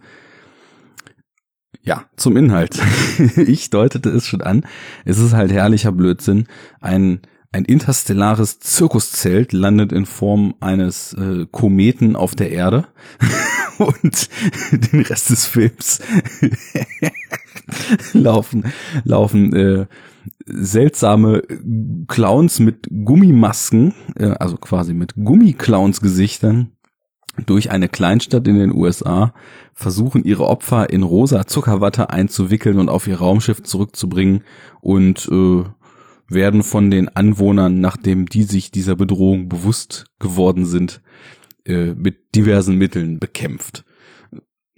Ja, 1.81 2.05
zum 2.15 2.38
Inhalt. 2.38 2.79
ich 3.36 3.69
deutete 3.69 4.10
es 4.10 4.25
schon 4.27 4.41
an. 4.41 4.65
Es 5.05 5.19
ist 5.19 5.34
halt 5.34 5.51
herrlicher 5.51 5.91
Blödsinn. 5.91 6.48
Ein 6.81 7.22
ein 7.56 7.64
interstellares 7.64 8.60
Zirkuszelt 8.60 9.54
landet 9.54 9.94
in 9.94 10.06
Form 10.06 10.56
eines 10.60 11.14
äh, 11.14 11.46
Kometen 11.50 12.18
auf 12.18 12.36
der 12.36 12.52
Erde. 12.52 12.86
Und 13.78 14.30
den 14.72 15.02
Rest 15.02 15.30
des 15.30 15.46
Films 15.46 16.02
laufen 18.14 18.66
laufen 19.04 19.54
äh, 19.56 19.86
seltsame 20.46 21.44
Clowns 22.08 22.60
mit 22.60 22.88
Gummimasken, 22.90 23.94
äh, 24.16 24.32
also 24.32 24.58
quasi 24.58 24.94
mit 24.94 25.16
Gummiclowns-Gesichtern, 25.16 26.72
durch 27.46 27.72
eine 27.72 27.90
Kleinstadt 27.90 28.48
in 28.48 28.58
den 28.58 28.74
USA 28.74 29.34
versuchen, 29.74 30.24
ihre 30.24 30.48
Opfer 30.48 30.90
in 30.90 31.04
rosa 31.04 31.46
Zuckerwatte 31.48 32.10
einzuwickeln 32.10 32.80
und 32.80 32.90
auf 32.90 33.08
ihr 33.08 33.18
Raumschiff 33.18 33.62
zurückzubringen 33.64 34.44
und 34.80 35.28
äh, 35.30 35.64
werden 36.27 36.63
von 36.63 36.89
den 36.89 37.10
Anwohnern, 37.10 37.79
nachdem 37.79 38.25
die 38.25 38.44
sich 38.44 38.72
dieser 38.72 38.96
Bedrohung 38.96 39.50
bewusst 39.50 40.05
geworden 40.20 40.65
sind, 40.65 41.01
äh, 41.65 41.94
mit 41.94 42.36
diversen 42.36 42.77
Mitteln 42.77 43.20
bekämpft. 43.20 43.86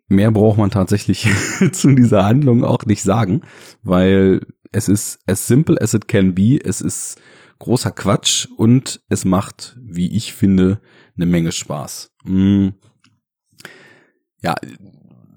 Mehr 0.10 0.32
braucht 0.32 0.58
man 0.58 0.72
tatsächlich 0.72 1.28
zu 1.72 1.94
dieser 1.94 2.26
Handlung 2.26 2.64
auch 2.64 2.86
nicht 2.86 3.04
sagen, 3.04 3.42
weil 3.84 4.42
es 4.72 4.88
ist 4.88 5.20
as 5.26 5.48
simple 5.48 5.82
as 5.82 5.94
it 5.94 6.08
can 6.08 6.34
be. 6.34 6.60
Es 6.64 6.82
ist 6.82 7.20
großer 7.60 7.92
Quatsch 7.92 8.48
und 8.58 9.02
es 9.10 9.26
macht, 9.26 9.78
wie 9.82 10.16
ich 10.16 10.34
finde, 10.34 10.80
eine 11.16 11.26
Menge 11.26 11.52
Spaß. 11.52 12.12
Mm. 12.24 12.70
Ja, 14.42 14.56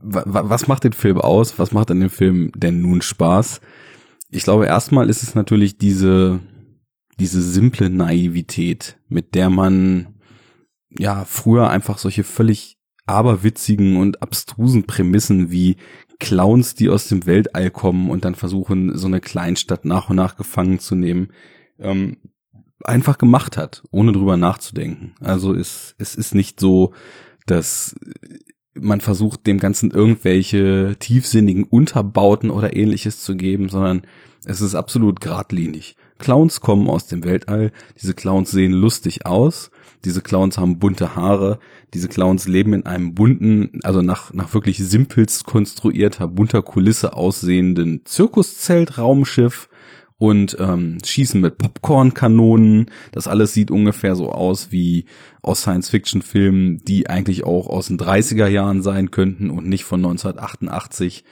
was 0.03 0.69
macht 0.69 0.85
den 0.85 0.93
Film 0.93 1.19
aus? 1.19 1.59
Was 1.59 1.73
macht 1.73 1.91
an 1.91 2.01
dem 2.01 2.11
Film 2.11 2.53
denn 2.55 2.81
nun 2.81 3.03
Spaß? 3.03 3.61
Ich 4.31 4.45
glaube, 4.45 4.67
erstmal 4.67 5.11
ist 5.11 5.23
es 5.23 5.35
natürlich 5.35 5.77
diese, 5.79 6.41
diese 7.19 7.43
simple 7.43 7.91
Naivität, 7.91 8.99
mit 9.09 9.35
der 9.35 9.51
man 9.51 10.15
ja 10.91 11.25
früher 11.25 11.71
einfach 11.71 11.99
solche 11.99 12.25
völlig 12.25 12.79
aberwitzigen 13.07 13.97
und 13.97 14.23
abstrusen 14.23 14.85
Prämissen 14.85 15.51
wie 15.51 15.77
Clowns, 16.21 16.75
die 16.75 16.89
aus 16.89 17.09
dem 17.09 17.27
Weltall 17.27 17.71
kommen 17.71 18.11
und 18.11 18.25
dann 18.25 18.35
versuchen, 18.35 18.97
so 18.97 19.07
eine 19.07 19.21
Kleinstadt 19.21 19.85
nach 19.85 20.11
und 20.11 20.17
nach 20.17 20.37
gefangen 20.37 20.79
zu 20.79 20.95
nehmen, 20.95 21.33
ähm, 21.79 22.19
einfach 22.85 23.19
gemacht 23.19 23.57
hat, 23.57 23.83
ohne 23.91 24.13
drüber 24.13 24.37
nachzudenken. 24.37 25.15
Also 25.21 25.55
es, 25.55 25.95
es 25.99 26.15
ist 26.15 26.35
nicht 26.35 26.61
so, 26.61 26.93
dass 27.47 27.97
man 28.75 29.01
versucht, 29.01 29.47
dem 29.47 29.59
Ganzen 29.59 29.91
irgendwelche 29.91 30.97
tiefsinnigen 30.99 31.65
Unterbauten 31.65 32.51
oder 32.51 32.77
ähnliches 32.77 33.23
zu 33.23 33.37
geben, 33.37 33.69
sondern 33.69 34.03
es 34.45 34.61
ist 34.61 34.75
absolut 34.75 35.21
geradlinig. 35.21 35.97
Clowns 36.19 36.61
kommen 36.61 36.89
aus 36.89 37.07
dem 37.07 37.25
Weltall, 37.25 37.73
diese 38.01 38.15
Clowns 38.15 38.51
sehen 38.51 38.73
lustig 38.73 39.27
aus, 39.27 39.71
diese 40.05 40.21
Clowns 40.21 40.59
haben 40.59 40.79
bunte 40.79 41.17
Haare, 41.17 41.59
diese 41.95 42.09
Clowns 42.09 42.47
leben 42.47 42.75
in 42.75 42.87
einem 42.87 43.15
bunten, 43.15 43.81
also 43.83 44.03
nach, 44.03 44.33
nach 44.33 44.53
wirklich 44.55 44.79
simpelst 44.79 45.45
konstruierter, 45.45 46.29
bunter 46.29 46.63
Kulisse 46.63 47.15
aussehenden 47.15 48.05
Zirkuszelt-Raumschiff 48.05 49.70
und 50.21 50.55
ähm, 50.61 50.99
schießen 51.03 51.41
mit 51.41 51.57
Popcorn-Kanonen. 51.57 52.91
Das 53.11 53.27
alles 53.27 53.55
sieht 53.55 53.71
ungefähr 53.71 54.15
so 54.15 54.31
aus 54.31 54.71
wie 54.71 55.07
aus 55.41 55.63
Science-Fiction-Filmen, 55.63 56.85
die 56.85 57.09
eigentlich 57.09 57.45
auch 57.45 57.69
aus 57.69 57.87
den 57.87 57.99
30er 57.99 58.47
Jahren 58.47 58.83
sein 58.83 59.11
könnten 59.11 59.49
und 59.49 59.67
nicht 59.67 59.85
von 59.85 60.01
1988. 60.01 61.25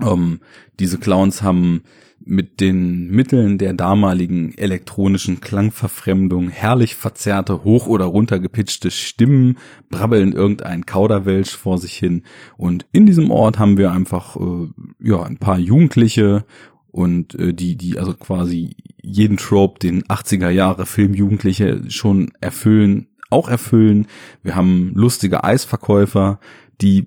Ähm, 0.00 0.38
diese 0.78 0.98
Clowns 0.98 1.42
haben 1.42 1.82
mit 2.24 2.60
den 2.60 3.10
Mitteln 3.10 3.58
der 3.58 3.72
damaligen 3.72 4.56
elektronischen 4.56 5.40
Klangverfremdung 5.40 6.50
herrlich 6.50 6.94
verzerrte, 6.94 7.64
hoch 7.64 7.88
oder 7.88 8.04
runter 8.04 8.38
gepitchte 8.38 8.92
Stimmen, 8.92 9.58
brabbeln 9.90 10.32
irgendein 10.32 10.86
Kauderwelsch 10.86 11.56
vor 11.56 11.78
sich 11.78 11.94
hin. 11.94 12.22
Und 12.56 12.86
in 12.92 13.06
diesem 13.06 13.32
Ort 13.32 13.58
haben 13.58 13.76
wir 13.76 13.90
einfach 13.90 14.36
äh, 14.36 14.68
ja 15.00 15.24
ein 15.24 15.38
paar 15.38 15.58
Jugendliche 15.58 16.44
und 16.90 17.34
äh, 17.34 17.54
die, 17.54 17.76
die 17.76 17.98
also 17.98 18.14
quasi 18.14 18.76
jeden 19.02 19.36
Trope, 19.36 19.78
den 19.78 20.02
80er 20.04 20.50
Jahre 20.50 20.86
Filmjugendliche 20.86 21.82
schon 21.88 22.32
erfüllen, 22.40 23.08
auch 23.30 23.48
erfüllen. 23.48 24.06
Wir 24.42 24.54
haben 24.54 24.92
lustige 24.94 25.44
Eisverkäufer, 25.44 26.40
die 26.80 27.06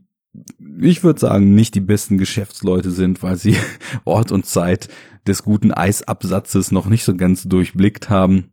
ich 0.79 1.03
würde 1.03 1.19
sagen, 1.19 1.55
nicht 1.55 1.75
die 1.75 1.81
besten 1.81 2.17
Geschäftsleute 2.17 2.91
sind, 2.91 3.21
weil 3.21 3.35
sie 3.35 3.57
Ort 4.05 4.31
und 4.31 4.45
Zeit 4.45 4.87
des 5.27 5.43
guten 5.43 5.71
Eisabsatzes 5.71 6.71
noch 6.71 6.87
nicht 6.87 7.03
so 7.03 7.15
ganz 7.15 7.43
durchblickt 7.43 8.09
haben. 8.09 8.51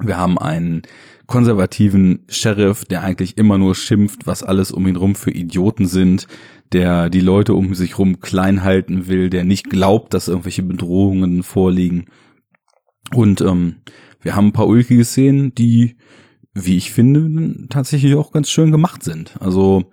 Wir 0.00 0.16
haben 0.16 0.38
einen 0.38 0.82
konservativen 1.26 2.24
Sheriff, 2.28 2.84
der 2.84 3.02
eigentlich 3.02 3.36
immer 3.36 3.58
nur 3.58 3.74
schimpft, 3.74 4.26
was 4.26 4.42
alles 4.42 4.70
um 4.70 4.86
ihn 4.86 4.96
rum 4.96 5.14
für 5.14 5.30
Idioten 5.30 5.86
sind 5.86 6.26
der 6.72 7.08
die 7.10 7.20
Leute 7.20 7.54
um 7.54 7.74
sich 7.74 7.98
rum 7.98 8.20
klein 8.20 8.62
halten 8.62 9.08
will, 9.08 9.30
der 9.30 9.44
nicht 9.44 9.70
glaubt, 9.70 10.14
dass 10.14 10.28
irgendwelche 10.28 10.62
Bedrohungen 10.62 11.42
vorliegen. 11.42 12.06
Und 13.14 13.40
ähm, 13.40 13.76
wir 14.20 14.36
haben 14.36 14.48
ein 14.48 14.52
paar 14.52 14.66
ulkige 14.66 15.04
Szenen, 15.04 15.54
die, 15.54 15.96
wie 16.52 16.76
ich 16.76 16.92
finde, 16.92 17.68
tatsächlich 17.68 18.14
auch 18.14 18.32
ganz 18.32 18.50
schön 18.50 18.70
gemacht 18.70 19.02
sind. 19.02 19.36
Also 19.40 19.90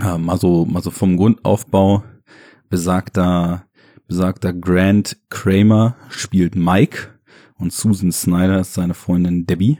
äh, 0.00 0.16
mal 0.16 0.38
so, 0.38 0.64
mal 0.64 0.82
so 0.82 0.90
vom 0.90 1.16
Grundaufbau 1.16 2.04
besagter, 2.70 3.66
besagter 4.06 4.52
Grant 4.52 5.18
Kramer 5.28 5.96
spielt 6.08 6.54
Mike 6.54 7.13
und 7.58 7.72
Susan 7.72 8.12
Snyder 8.12 8.60
ist 8.60 8.74
seine 8.74 8.94
Freundin 8.94 9.46
Debbie. 9.46 9.78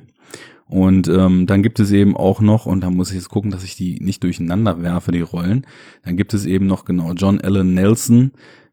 Und 0.66 1.08
ähm, 1.08 1.46
dann 1.46 1.62
gibt 1.62 1.78
es 1.78 1.92
eben 1.92 2.16
auch 2.16 2.40
noch, 2.40 2.66
und 2.66 2.80
da 2.80 2.90
muss 2.90 3.10
ich 3.10 3.16
jetzt 3.16 3.28
gucken, 3.28 3.50
dass 3.50 3.64
ich 3.64 3.76
die 3.76 4.00
nicht 4.00 4.22
durcheinander 4.22 4.82
werfe, 4.82 5.12
die 5.12 5.20
Rollen. 5.20 5.66
Dann 6.02 6.16
gibt 6.16 6.32
es 6.34 6.46
eben 6.46 6.66
noch 6.66 6.84
genau 6.84 7.12
John 7.12 7.40
Allen 7.40 7.74
Nelson, 7.74 8.32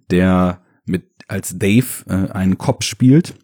der 0.10 0.62
mit 0.86 1.04
als 1.28 1.58
Dave 1.58 1.86
äh, 2.08 2.32
einen 2.32 2.58
Cop 2.58 2.84
spielt 2.84 3.36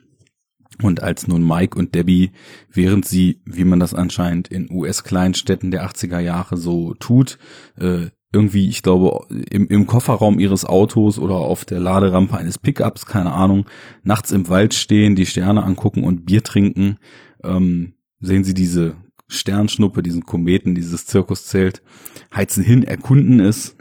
und 0.82 1.02
als 1.02 1.28
nun 1.28 1.46
Mike 1.46 1.78
und 1.78 1.96
Debbie, 1.96 2.32
während 2.72 3.06
sie, 3.06 3.42
wie 3.46 3.66
man 3.66 3.80
das 3.80 3.94
anscheinend 3.94 4.48
in 4.48 4.72
US-Kleinstädten 4.72 5.72
der 5.72 5.88
80er 5.88 6.20
Jahre 6.20 6.58
so 6.58 6.94
tut, 6.96 7.38
äh, 7.78 8.08
irgendwie, 8.34 8.67
ich 8.67 8.81
glaube, 8.81 9.25
im, 9.29 9.67
im 9.67 9.88
Kofferraum 9.88 10.39
ihres 10.39 10.65
Autos 10.65 11.17
oder 11.17 11.36
auf 11.36 11.63
der 11.63 11.79
Laderampe 11.79 12.38
eines 12.38 12.57
Pickups, 12.57 13.05
keine 13.05 13.31
Ahnung, 13.31 13.65
nachts 14.03 14.31
im 14.31 14.50
Wald 14.50 14.74
stehen, 14.74 15.15
die 15.15 15.25
Sterne 15.25 15.63
angucken 15.63 16.03
und 16.03 16.25
Bier 16.25 16.43
trinken, 16.43 16.98
ähm, 17.43 17.93
sehen 18.19 18.43
sie 18.43 18.53
diese 18.53 18.96
Sternschnuppe, 19.29 20.03
diesen 20.03 20.24
Kometen, 20.24 20.75
dieses 20.75 21.05
Zirkuszelt, 21.05 21.81
heizen 22.36 22.63
hin, 22.63 22.84
erkunden 22.84 23.39
es. 23.39 23.76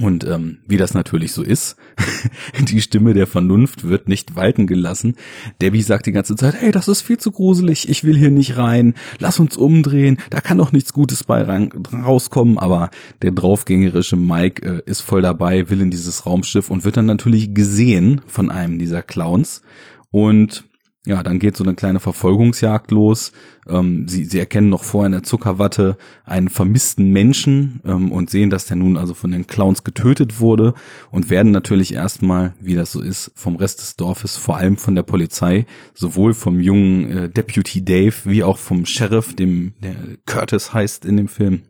Und 0.00 0.24
ähm, 0.24 0.58
wie 0.66 0.76
das 0.76 0.92
natürlich 0.92 1.32
so 1.32 1.42
ist, 1.42 1.76
die 2.68 2.82
Stimme 2.82 3.14
der 3.14 3.26
Vernunft 3.26 3.88
wird 3.88 4.08
nicht 4.08 4.36
walten 4.36 4.66
gelassen. 4.66 5.16
Debbie 5.62 5.80
sagt 5.80 6.04
die 6.06 6.12
ganze 6.12 6.36
Zeit, 6.36 6.54
hey, 6.60 6.70
das 6.70 6.88
ist 6.88 7.00
viel 7.00 7.16
zu 7.16 7.30
gruselig, 7.30 7.88
ich 7.88 8.04
will 8.04 8.16
hier 8.16 8.30
nicht 8.30 8.58
rein, 8.58 8.94
lass 9.18 9.40
uns 9.40 9.56
umdrehen, 9.56 10.18
da 10.28 10.40
kann 10.40 10.58
doch 10.58 10.72
nichts 10.72 10.92
Gutes 10.92 11.24
bei 11.24 11.42
rauskommen. 11.42 12.58
Aber 12.58 12.90
der 13.22 13.30
draufgängerische 13.30 14.16
Mike 14.16 14.66
äh, 14.66 14.90
ist 14.90 15.00
voll 15.00 15.22
dabei, 15.22 15.70
will 15.70 15.80
in 15.80 15.90
dieses 15.90 16.26
Raumschiff 16.26 16.70
und 16.70 16.84
wird 16.84 16.98
dann 16.98 17.06
natürlich 17.06 17.54
gesehen 17.54 18.20
von 18.26 18.50
einem 18.50 18.78
dieser 18.78 19.02
Clowns. 19.02 19.62
Und 20.10 20.64
ja, 21.06 21.22
dann 21.22 21.38
geht 21.38 21.56
so 21.56 21.64
eine 21.64 21.74
kleine 21.74 22.00
Verfolgungsjagd 22.00 22.90
los. 22.90 23.32
Ähm, 23.68 24.08
sie, 24.08 24.24
sie 24.24 24.40
erkennen 24.40 24.68
noch 24.68 24.82
vorher 24.82 25.06
in 25.06 25.12
der 25.12 25.22
Zuckerwatte 25.22 25.96
einen 26.24 26.48
vermissten 26.48 27.12
Menschen 27.12 27.80
ähm, 27.86 28.10
und 28.10 28.28
sehen, 28.28 28.50
dass 28.50 28.66
der 28.66 28.76
nun 28.76 28.96
also 28.96 29.14
von 29.14 29.30
den 29.30 29.46
Clowns 29.46 29.84
getötet 29.84 30.40
wurde 30.40 30.74
und 31.12 31.30
werden 31.30 31.52
natürlich 31.52 31.94
erstmal, 31.94 32.54
wie 32.60 32.74
das 32.74 32.90
so 32.90 33.00
ist, 33.00 33.30
vom 33.36 33.54
Rest 33.54 33.80
des 33.80 33.94
Dorfes, 33.94 34.36
vor 34.36 34.56
allem 34.56 34.76
von 34.76 34.96
der 34.96 35.04
Polizei, 35.04 35.64
sowohl 35.94 36.34
vom 36.34 36.58
jungen 36.60 37.10
äh, 37.10 37.28
Deputy 37.30 37.84
Dave 37.84 38.14
wie 38.24 38.42
auch 38.42 38.58
vom 38.58 38.84
Sheriff, 38.84 39.34
dem 39.36 39.74
der 39.82 39.94
Curtis 40.26 40.74
heißt 40.74 41.04
in 41.04 41.16
dem 41.16 41.28
Film, 41.28 41.62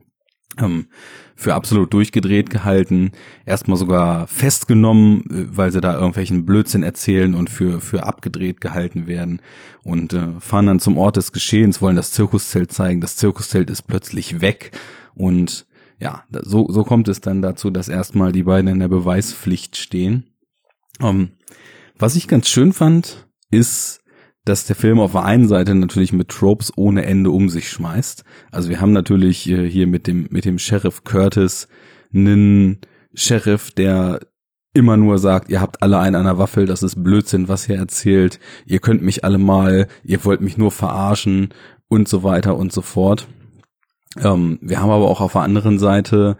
für 1.34 1.54
absolut 1.54 1.92
durchgedreht 1.92 2.48
gehalten, 2.48 3.12
erstmal 3.44 3.76
sogar 3.76 4.26
festgenommen, 4.26 5.24
äh, 5.30 5.56
weil 5.56 5.70
sie 5.70 5.80
da 5.80 5.94
irgendwelchen 5.94 6.46
Blödsinn 6.46 6.82
erzählen 6.82 7.34
und 7.34 7.50
für, 7.50 7.80
für 7.80 8.04
abgedreht 8.04 8.60
gehalten 8.60 9.06
werden 9.06 9.42
und 9.82 10.14
äh, 10.14 10.40
fahren 10.40 10.66
dann 10.66 10.80
zum 10.80 10.96
Ort 10.96 11.16
des 11.16 11.32
Geschehens, 11.32 11.82
wollen 11.82 11.96
das 11.96 12.12
Zirkuszelt 12.12 12.72
zeigen, 12.72 13.00
das 13.00 13.16
Zirkuszelt 13.16 13.68
ist 13.70 13.82
plötzlich 13.82 14.40
weg 14.40 14.72
und 15.14 15.66
ja, 15.98 16.24
so, 16.30 16.66
so 16.70 16.84
kommt 16.84 17.08
es 17.08 17.20
dann 17.20 17.42
dazu, 17.42 17.70
dass 17.70 17.88
erstmal 17.88 18.32
die 18.32 18.42
beiden 18.42 18.68
in 18.68 18.80
der 18.80 18.88
Beweispflicht 18.88 19.76
stehen. 19.76 20.24
Ähm, 21.00 21.30
was 21.98 22.16
ich 22.16 22.28
ganz 22.28 22.48
schön 22.48 22.72
fand, 22.74 23.26
ist, 23.50 24.02
dass 24.46 24.64
der 24.64 24.76
Film 24.76 25.00
auf 25.00 25.12
der 25.12 25.24
einen 25.24 25.48
Seite 25.48 25.74
natürlich 25.74 26.12
mit 26.12 26.28
Tropes 26.28 26.72
ohne 26.76 27.04
Ende 27.04 27.30
um 27.30 27.48
sich 27.48 27.68
schmeißt. 27.68 28.24
Also 28.52 28.68
wir 28.70 28.80
haben 28.80 28.92
natürlich 28.92 29.50
äh, 29.50 29.68
hier 29.68 29.88
mit 29.88 30.06
dem, 30.06 30.28
mit 30.30 30.44
dem 30.44 30.58
Sheriff 30.58 31.02
Curtis 31.02 31.68
einen 32.14 32.78
Sheriff, 33.12 33.72
der 33.72 34.20
immer 34.72 34.96
nur 34.96 35.18
sagt, 35.18 35.48
ihr 35.50 35.60
habt 35.60 35.82
alle 35.82 35.98
einen 35.98 36.14
an 36.14 36.26
der 36.26 36.38
Waffel, 36.38 36.66
das 36.66 36.84
ist 36.84 37.02
Blödsinn, 37.02 37.48
was 37.48 37.68
ihr 37.68 37.76
erzählt, 37.76 38.38
ihr 38.66 38.78
könnt 38.78 39.02
mich 39.02 39.24
alle 39.24 39.38
mal, 39.38 39.88
ihr 40.04 40.24
wollt 40.24 40.40
mich 40.40 40.56
nur 40.56 40.70
verarschen 40.70 41.48
und 41.88 42.08
so 42.08 42.22
weiter 42.22 42.56
und 42.56 42.72
so 42.72 42.82
fort. 42.82 43.26
Ähm, 44.22 44.58
wir 44.62 44.80
haben 44.80 44.90
aber 44.90 45.08
auch 45.08 45.20
auf 45.20 45.32
der 45.32 45.42
anderen 45.42 45.80
Seite 45.80 46.36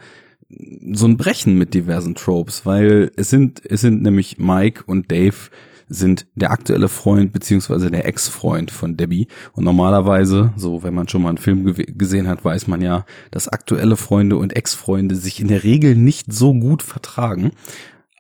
so 0.93 1.07
ein 1.07 1.17
Brechen 1.17 1.59
mit 1.59 1.75
diversen 1.75 2.15
Tropes, 2.15 2.65
weil 2.65 3.11
es 3.17 3.31
sind, 3.31 3.63
es 3.65 3.81
sind 3.81 4.03
nämlich 4.03 4.39
Mike 4.39 4.85
und 4.87 5.11
Dave 5.11 5.51
sind 5.89 6.27
der 6.35 6.51
aktuelle 6.51 6.89
Freund 6.89 7.33
beziehungsweise 7.33 7.91
der 7.91 8.07
Ex-Freund 8.07 8.71
von 8.71 8.97
Debbie. 8.97 9.29
Und 9.53 9.65
normalerweise, 9.65 10.53
so 10.57 10.83
wenn 10.83 10.95
man 10.95 11.09
schon 11.09 11.23
mal 11.23 11.31
einen 11.31 11.39
Film 11.39 11.75
gesehen 11.75 12.29
hat, 12.29 12.45
weiß 12.45 12.67
man 12.67 12.83
ja, 12.83 13.05
dass 13.31 13.49
aktuelle 13.49 13.97
Freunde 13.97 14.37
und 14.37 14.57
Ex-Freunde 14.57 15.17
sich 15.17 15.41
in 15.41 15.49
der 15.49 15.65
Regel 15.65 15.95
nicht 15.95 16.33
so 16.33 16.55
gut 16.55 16.83
vertragen. 16.83 17.53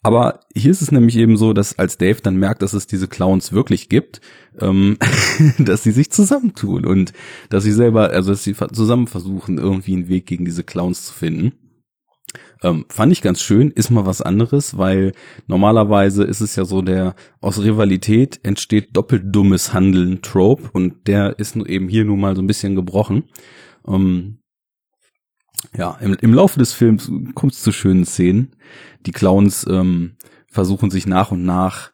Aber 0.06 0.38
hier 0.54 0.70
ist 0.70 0.82
es 0.82 0.92
nämlich 0.92 1.16
eben 1.16 1.36
so, 1.36 1.52
dass 1.52 1.80
als 1.80 1.98
Dave 1.98 2.20
dann 2.22 2.36
merkt, 2.36 2.62
dass 2.62 2.74
es 2.74 2.86
diese 2.86 3.08
Clowns 3.08 3.50
wirklich 3.50 3.88
gibt, 3.88 4.20
ähm, 4.60 4.98
dass 5.58 5.82
sie 5.82 5.90
sich 5.90 6.12
zusammentun 6.12 6.86
und 6.86 7.12
dass 7.48 7.64
sie 7.64 7.72
selber, 7.72 8.10
also 8.10 8.30
dass 8.30 8.44
sie 8.44 8.54
zusammen 8.54 9.08
versuchen, 9.08 9.58
irgendwie 9.58 9.94
einen 9.94 10.08
Weg 10.08 10.26
gegen 10.26 10.44
diese 10.44 10.62
Clowns 10.62 11.06
zu 11.06 11.12
finden. 11.12 11.54
Ähm, 12.62 12.86
fand 12.88 13.12
ich 13.12 13.20
ganz 13.20 13.42
schön, 13.42 13.70
ist 13.70 13.90
mal 13.90 14.06
was 14.06 14.22
anderes, 14.22 14.78
weil 14.78 15.12
normalerweise 15.46 16.24
ist 16.24 16.40
es 16.40 16.56
ja 16.56 16.64
so 16.64 16.80
der 16.80 17.14
aus 17.40 17.62
Rivalität 17.62 18.40
entsteht 18.44 18.96
doppelt 18.96 19.24
dummes 19.26 19.74
Handeln 19.74 20.22
Trope 20.22 20.70
und 20.72 21.06
der 21.06 21.38
ist 21.38 21.56
eben 21.56 21.88
hier 21.88 22.04
nun 22.04 22.20
mal 22.20 22.34
so 22.34 22.42
ein 22.42 22.46
bisschen 22.46 22.74
gebrochen. 22.74 23.24
Ähm, 23.86 24.38
ja, 25.76 25.96
im, 26.00 26.16
im 26.20 26.34
Laufe 26.34 26.58
des 26.58 26.72
Films 26.72 27.10
kommt 27.34 27.52
es 27.52 27.62
zu 27.62 27.72
schönen 27.72 28.04
Szenen. 28.04 28.56
Die 29.04 29.12
Clowns 29.12 29.66
ähm, 29.68 30.16
versuchen 30.48 30.90
sich 30.90 31.06
nach 31.06 31.30
und 31.32 31.44
nach 31.44 31.92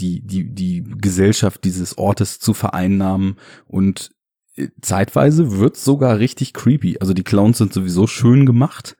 die, 0.00 0.24
die, 0.24 0.52
die 0.52 0.84
Gesellschaft 0.84 1.64
dieses 1.64 1.98
Ortes 1.98 2.38
zu 2.38 2.54
vereinnahmen 2.54 3.36
und 3.66 4.10
äh, 4.56 4.68
zeitweise 4.80 5.58
wird's 5.58 5.84
sogar 5.84 6.18
richtig 6.18 6.52
creepy. 6.52 6.98
Also 7.00 7.14
die 7.14 7.24
Clowns 7.24 7.58
sind 7.58 7.72
sowieso 7.72 8.06
schön 8.06 8.46
gemacht. 8.46 8.96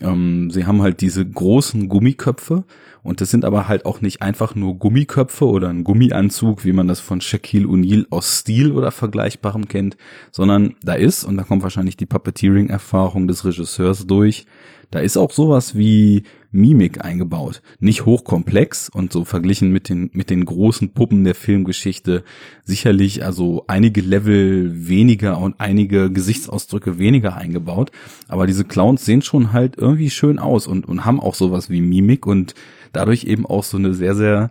Ähm, 0.00 0.50
sie 0.50 0.66
haben 0.66 0.82
halt 0.82 1.00
diese 1.00 1.26
großen 1.26 1.88
Gummiköpfe 1.88 2.64
und 3.02 3.20
das 3.20 3.30
sind 3.30 3.44
aber 3.44 3.68
halt 3.68 3.86
auch 3.86 4.00
nicht 4.00 4.22
einfach 4.22 4.54
nur 4.54 4.76
Gummiköpfe 4.78 5.46
oder 5.46 5.68
ein 5.68 5.84
Gummianzug, 5.84 6.64
wie 6.64 6.72
man 6.72 6.88
das 6.88 7.00
von 7.00 7.20
Shaquille 7.20 7.66
O'Neal 7.66 8.06
aus 8.10 8.40
Stil 8.40 8.72
oder 8.72 8.90
Vergleichbarem 8.90 9.68
kennt, 9.68 9.96
sondern 10.30 10.74
da 10.82 10.94
ist, 10.94 11.24
und 11.24 11.36
da 11.36 11.44
kommt 11.44 11.62
wahrscheinlich 11.62 11.96
die 11.96 12.06
Puppeteering-Erfahrung 12.06 13.26
des 13.26 13.44
Regisseurs 13.44 14.06
durch, 14.06 14.46
da 14.90 15.00
ist 15.00 15.16
auch 15.18 15.30
sowas 15.30 15.76
wie 15.76 16.22
Mimik 16.50 17.04
eingebaut. 17.04 17.60
Nicht 17.78 18.06
hochkomplex 18.06 18.88
und 18.88 19.12
so 19.12 19.24
verglichen 19.24 19.70
mit 19.70 19.90
den, 19.90 20.10
mit 20.14 20.30
den 20.30 20.44
großen 20.44 20.94
Puppen 20.94 21.24
der 21.24 21.34
Filmgeschichte 21.34 22.24
sicherlich 22.64 23.24
also 23.24 23.64
einige 23.66 24.00
Level 24.00 24.88
weniger 24.88 25.38
und 25.38 25.60
einige 25.60 26.10
Gesichtsausdrücke 26.10 26.98
weniger 26.98 27.36
eingebaut. 27.36 27.90
Aber 28.28 28.46
diese 28.46 28.64
Clowns 28.64 29.04
sehen 29.04 29.20
schon 29.20 29.52
halt 29.52 29.76
irgendwie 29.76 30.10
schön 30.10 30.38
aus 30.38 30.66
und, 30.66 30.88
und 30.88 31.04
haben 31.04 31.20
auch 31.20 31.34
sowas 31.34 31.68
wie 31.68 31.82
Mimik 31.82 32.26
und 32.26 32.54
dadurch 32.92 33.24
eben 33.24 33.44
auch 33.44 33.64
so 33.64 33.76
eine 33.76 33.92
sehr, 33.92 34.14
sehr 34.14 34.50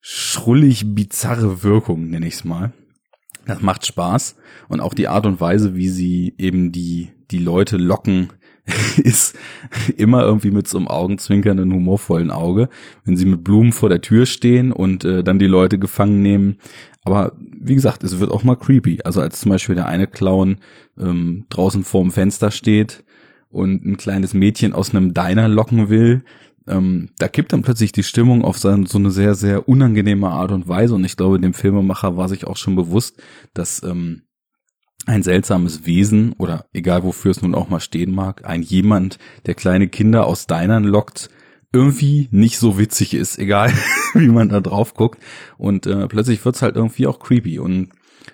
schrullig 0.00 0.94
bizarre 0.94 1.62
Wirkung, 1.62 2.10
nenne 2.10 2.26
ich 2.26 2.34
es 2.34 2.44
mal. 2.44 2.72
Das 3.46 3.62
macht 3.62 3.86
Spaß 3.86 4.36
und 4.68 4.80
auch 4.80 4.94
die 4.94 5.08
Art 5.08 5.26
und 5.26 5.40
Weise, 5.40 5.74
wie 5.74 5.88
sie 5.88 6.34
eben 6.38 6.72
die, 6.72 7.10
die 7.30 7.38
Leute 7.38 7.76
locken, 7.76 8.28
ist 8.96 9.36
immer 9.96 10.22
irgendwie 10.22 10.50
mit 10.50 10.68
so 10.68 10.78
einem 10.78 10.88
augenzwinkernden, 10.88 11.72
humorvollen 11.72 12.30
Auge, 12.30 12.68
wenn 13.04 13.16
sie 13.16 13.26
mit 13.26 13.44
Blumen 13.44 13.72
vor 13.72 13.88
der 13.88 14.00
Tür 14.00 14.26
stehen 14.26 14.72
und 14.72 15.04
äh, 15.04 15.22
dann 15.22 15.38
die 15.38 15.46
Leute 15.46 15.78
gefangen 15.78 16.22
nehmen. 16.22 16.58
Aber 17.04 17.32
wie 17.38 17.74
gesagt, 17.74 18.04
es 18.04 18.20
wird 18.20 18.30
auch 18.30 18.44
mal 18.44 18.56
creepy. 18.56 19.00
Also 19.04 19.20
als 19.20 19.40
zum 19.40 19.50
Beispiel 19.50 19.74
der 19.74 19.86
eine 19.86 20.06
Clown 20.06 20.58
ähm, 20.98 21.46
draußen 21.48 21.84
vorm 21.84 22.10
Fenster 22.10 22.50
steht 22.50 23.04
und 23.48 23.84
ein 23.84 23.96
kleines 23.96 24.34
Mädchen 24.34 24.72
aus 24.72 24.94
einem 24.94 25.14
Diner 25.14 25.48
locken 25.48 25.88
will, 25.88 26.22
ähm, 26.66 27.10
da 27.18 27.28
kippt 27.28 27.52
dann 27.52 27.62
plötzlich 27.62 27.92
die 27.92 28.02
Stimmung 28.02 28.44
auf 28.44 28.58
so 28.58 28.68
eine 28.68 29.10
sehr, 29.10 29.34
sehr 29.34 29.68
unangenehme 29.68 30.28
Art 30.28 30.52
und 30.52 30.68
Weise. 30.68 30.94
Und 30.94 31.04
ich 31.04 31.16
glaube, 31.16 31.40
dem 31.40 31.54
Filmemacher 31.54 32.16
war 32.16 32.28
sich 32.28 32.46
auch 32.46 32.56
schon 32.56 32.76
bewusst, 32.76 33.20
dass 33.54 33.82
ähm, 33.82 34.22
ein 35.06 35.22
seltsames 35.22 35.86
Wesen 35.86 36.32
oder 36.38 36.66
egal 36.72 37.02
wofür 37.02 37.30
es 37.30 37.42
nun 37.42 37.54
auch 37.54 37.68
mal 37.68 37.80
stehen 37.80 38.14
mag, 38.14 38.44
ein 38.44 38.62
jemand, 38.62 39.18
der 39.46 39.54
kleine 39.54 39.88
Kinder 39.88 40.26
aus 40.26 40.46
Dinern 40.46 40.84
lockt, 40.84 41.30
irgendwie 41.72 42.28
nicht 42.30 42.58
so 42.58 42.78
witzig 42.78 43.14
ist, 43.14 43.38
egal 43.38 43.72
wie 44.14 44.28
man 44.28 44.48
da 44.48 44.60
drauf 44.60 44.94
guckt. 44.94 45.20
Und 45.56 45.86
äh, 45.86 46.08
plötzlich 46.08 46.44
wird's 46.44 46.62
halt 46.62 46.76
irgendwie 46.76 47.06
auch 47.06 47.20
creepy. 47.20 47.58
Und 47.58 47.90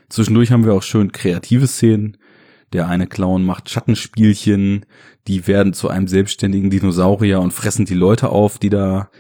zwischendurch 0.09 0.51
haben 0.51 0.65
wir 0.65 0.75
auch 0.75 0.83
schön 0.83 1.13
kreative 1.13 1.67
Szenen. 1.67 2.17
Der 2.73 2.89
eine 2.89 3.07
Clown 3.07 3.45
macht 3.45 3.71
Schattenspielchen, 3.71 4.87
die 5.29 5.47
werden 5.47 5.73
zu 5.73 5.89
einem 5.89 6.09
selbstständigen 6.09 6.71
Dinosaurier 6.71 7.41
und 7.41 7.53
fressen 7.53 7.87
die 7.87 7.95
Leute 7.95 8.31
auf, 8.31 8.59
die 8.59 8.71
da, 8.71 9.11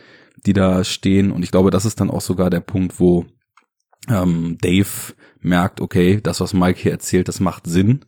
die 0.46 0.52
da 0.52 0.82
stehen. 0.82 1.30
Und 1.30 1.42
ich 1.42 1.50
glaube, 1.52 1.70
das 1.70 1.84
ist 1.84 2.00
dann 2.00 2.10
auch 2.10 2.20
sogar 2.20 2.50
der 2.50 2.60
Punkt, 2.60 2.98
wo 2.98 3.26
ähm, 4.08 4.58
Dave 4.60 5.14
merkt, 5.40 5.80
okay, 5.80 6.20
das, 6.22 6.40
was 6.40 6.54
Mike 6.54 6.80
hier 6.80 6.92
erzählt, 6.92 7.28
das 7.28 7.40
macht 7.40 7.66
Sinn. 7.66 8.00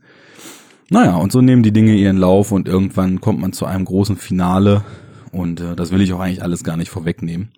Naja, 0.91 1.17
und 1.17 1.33
so 1.33 1.41
nehmen 1.41 1.63
die 1.63 1.73
Dinge 1.73 1.95
ihren 1.95 2.17
Lauf 2.17 2.51
und 2.51 2.67
irgendwann 2.67 3.21
kommt 3.21 3.41
man 3.41 3.53
zu 3.53 3.67
einem 3.67 3.85
großen 3.85 4.17
Finale 4.17 4.85
und 5.33 5.61
äh, 5.61 5.77
das 5.77 5.93
will 5.93 6.01
ich 6.01 6.13
auch 6.13 6.21
eigentlich 6.21 6.43
alles 6.43 6.65
gar 6.65 6.77
nicht 6.77 6.91
vorwegnehmen. 6.91 7.51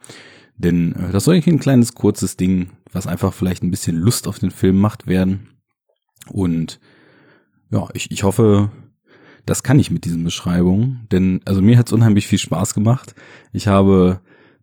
Denn 0.57 0.95
äh, 0.95 1.13
das 1.13 1.25
soll 1.25 1.35
eigentlich 1.35 1.55
ein 1.55 1.61
kleines, 1.61 1.95
kurzes 1.95 2.37
Ding, 2.37 2.71
was 2.93 3.07
einfach 3.07 3.33
vielleicht 3.33 3.63
ein 3.63 3.71
bisschen 3.71 3.97
Lust 3.97 4.27
auf 4.27 4.39
den 4.39 4.51
Film 4.51 4.79
macht 4.79 5.07
werden. 5.07 5.49
Und 6.29 6.81
ja, 7.71 7.89
ich, 7.95 8.11
ich 8.11 8.25
hoffe, 8.25 8.71
das 9.47 9.63
kann 9.63 9.79
ich 9.79 9.91
mit 9.91 10.05
diesen 10.05 10.25
Beschreibungen, 10.25 11.07
denn 11.13 11.41
also 11.45 11.63
mir 11.63 11.79
hat 11.79 11.87
es 11.87 11.93
unheimlich 11.93 12.27
viel 12.27 12.39
Spaß 12.39 12.75
gemacht. 12.75 13.15
Ich 13.53 13.69
habe 13.69 14.21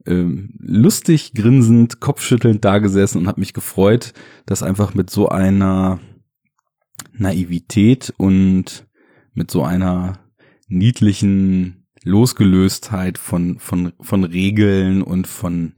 ähm, 0.07 0.53
lustig, 0.59 1.33
grinsend, 1.33 1.99
kopfschüttelnd 1.99 2.63
dagesessen 2.63 3.21
und 3.21 3.27
habe 3.27 3.39
mich 3.39 3.53
gefreut, 3.53 4.13
dass 4.45 4.63
einfach 4.63 4.93
mit 4.93 5.09
so 5.09 5.29
einer 5.29 5.99
Naivität 7.13 8.13
und 8.17 8.87
mit 9.33 9.51
so 9.51 9.63
einer 9.63 10.19
niedlichen 10.67 11.87
Losgelöstheit 12.03 13.17
von, 13.17 13.59
von, 13.59 13.93
von 13.99 14.23
Regeln 14.23 15.01
und 15.01 15.27
von, 15.27 15.73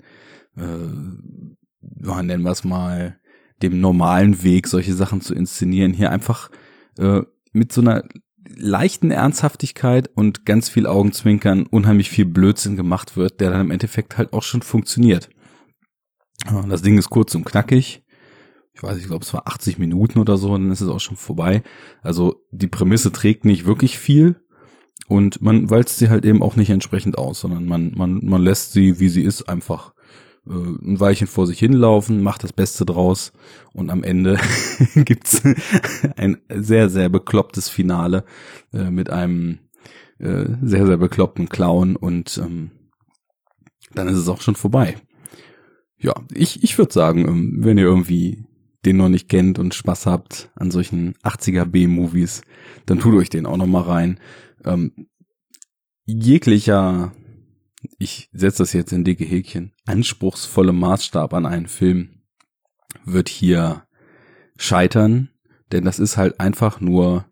äh, 0.55 2.05
ja, 2.05 2.23
nennen 2.23 2.43
wir 2.43 2.51
es 2.51 2.63
mal, 2.63 3.19
dem 3.61 3.81
normalen 3.81 4.43
Weg, 4.43 4.67
solche 4.67 4.93
Sachen 4.93 5.21
zu 5.21 5.33
inszenieren, 5.33 5.93
hier 5.93 6.11
einfach 6.11 6.49
äh, 6.97 7.21
mit 7.51 7.73
so 7.73 7.81
einer 7.81 8.03
leichten 8.55 9.11
Ernsthaftigkeit 9.11 10.09
und 10.15 10.45
ganz 10.45 10.69
viel 10.69 10.87
Augenzwinkern 10.87 11.65
unheimlich 11.65 12.09
viel 12.09 12.25
Blödsinn 12.25 12.75
gemacht 12.75 13.15
wird, 13.15 13.39
der 13.39 13.51
dann 13.51 13.61
im 13.61 13.71
Endeffekt 13.71 14.17
halt 14.17 14.33
auch 14.33 14.43
schon 14.43 14.61
funktioniert. 14.61 15.29
Das 16.67 16.81
Ding 16.81 16.97
ist 16.97 17.09
kurz 17.09 17.35
und 17.35 17.45
knackig. 17.45 18.03
Ich 18.73 18.83
weiß, 18.83 18.97
ich 18.97 19.07
glaube, 19.07 19.25
es 19.25 19.33
war 19.33 19.47
80 19.47 19.77
Minuten 19.77 20.19
oder 20.19 20.37
so, 20.37 20.51
dann 20.53 20.71
ist 20.71 20.81
es 20.81 20.87
auch 20.87 21.01
schon 21.01 21.17
vorbei. 21.17 21.63
Also 22.01 22.45
die 22.51 22.67
Prämisse 22.67 23.11
trägt 23.11 23.43
nicht 23.43 23.65
wirklich 23.65 23.99
viel 23.99 24.41
und 25.07 25.41
man 25.41 25.69
walzt 25.69 25.97
sie 25.97 26.09
halt 26.09 26.23
eben 26.23 26.41
auch 26.41 26.55
nicht 26.55 26.69
entsprechend 26.69 27.17
aus, 27.17 27.41
sondern 27.41 27.65
man, 27.65 27.91
man, 27.95 28.23
man 28.23 28.41
lässt 28.41 28.71
sie, 28.71 28.99
wie 28.99 29.09
sie 29.09 29.23
ist, 29.23 29.49
einfach 29.49 29.93
äh, 30.49 30.53
ein 30.53 30.99
Weilchen 30.99 31.27
vor 31.27 31.47
sich 31.47 31.59
hinlaufen, 31.59 32.21
macht 32.21 32.43
das 32.43 32.53
Beste 32.53 32.85
draus 32.85 33.31
und 33.73 33.89
am 33.89 34.03
Ende 34.03 34.37
gibt's 34.95 35.41
ein 36.17 36.37
sehr, 36.53 36.89
sehr 36.89 37.09
beklopptes 37.09 37.69
Finale 37.69 38.25
äh, 38.73 38.89
mit 38.89 39.09
einem 39.09 39.59
äh, 40.19 40.45
sehr, 40.61 40.85
sehr 40.85 40.97
bekloppten 40.97 41.49
Clown 41.49 41.95
und 41.95 42.37
ähm, 42.43 42.71
dann 43.93 44.07
ist 44.07 44.17
es 44.17 44.27
auch 44.27 44.41
schon 44.41 44.55
vorbei. 44.55 44.97
Ja, 45.97 46.13
ich, 46.33 46.63
ich 46.63 46.77
würde 46.77 46.93
sagen, 46.93 47.27
ähm, 47.27 47.57
wenn 47.59 47.77
ihr 47.77 47.85
irgendwie 47.85 48.45
den 48.85 48.97
noch 48.97 49.09
nicht 49.09 49.27
kennt 49.27 49.59
und 49.59 49.73
Spaß 49.73 50.05
habt 50.05 50.49
an 50.55 50.71
solchen 50.71 51.15
80er 51.23 51.65
B-Movies, 51.65 52.41
dann 52.85 52.99
tut 52.99 53.15
euch 53.15 53.29
den 53.29 53.45
auch 53.45 53.57
noch 53.57 53.67
mal 53.67 53.81
rein. 53.81 54.19
Ähm, 54.63 54.93
jeglicher 56.05 57.11
ich 57.99 58.29
setze 58.31 58.59
das 58.59 58.73
jetzt 58.73 58.93
in 58.93 59.03
dicke 59.03 59.25
Häkchen, 59.25 59.73
anspruchsvolle 59.85 60.71
Maßstab 60.71 61.33
an 61.33 61.45
einen 61.45 61.67
Film 61.67 62.21
wird 63.05 63.29
hier 63.29 63.83
scheitern, 64.57 65.29
denn 65.71 65.83
das 65.83 65.99
ist 65.99 66.17
halt 66.17 66.39
einfach 66.39 66.79
nur 66.79 67.25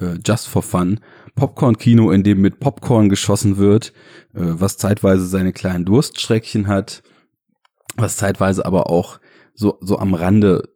äh, 0.00 0.18
just 0.26 0.48
for 0.48 0.62
fun. 0.62 1.00
Popcorn-Kino, 1.34 2.10
in 2.10 2.24
dem 2.24 2.40
mit 2.40 2.58
Popcorn 2.58 3.08
geschossen 3.08 3.58
wird, 3.58 3.92
äh, 4.34 4.40
was 4.40 4.78
zeitweise 4.78 5.26
seine 5.26 5.52
kleinen 5.52 5.84
Durstschreckchen 5.84 6.66
hat, 6.66 7.02
was 7.96 8.16
zeitweise 8.16 8.64
aber 8.64 8.90
auch 8.90 9.20
so, 9.54 9.78
so 9.80 9.98
am 9.98 10.14
Rande 10.14 10.68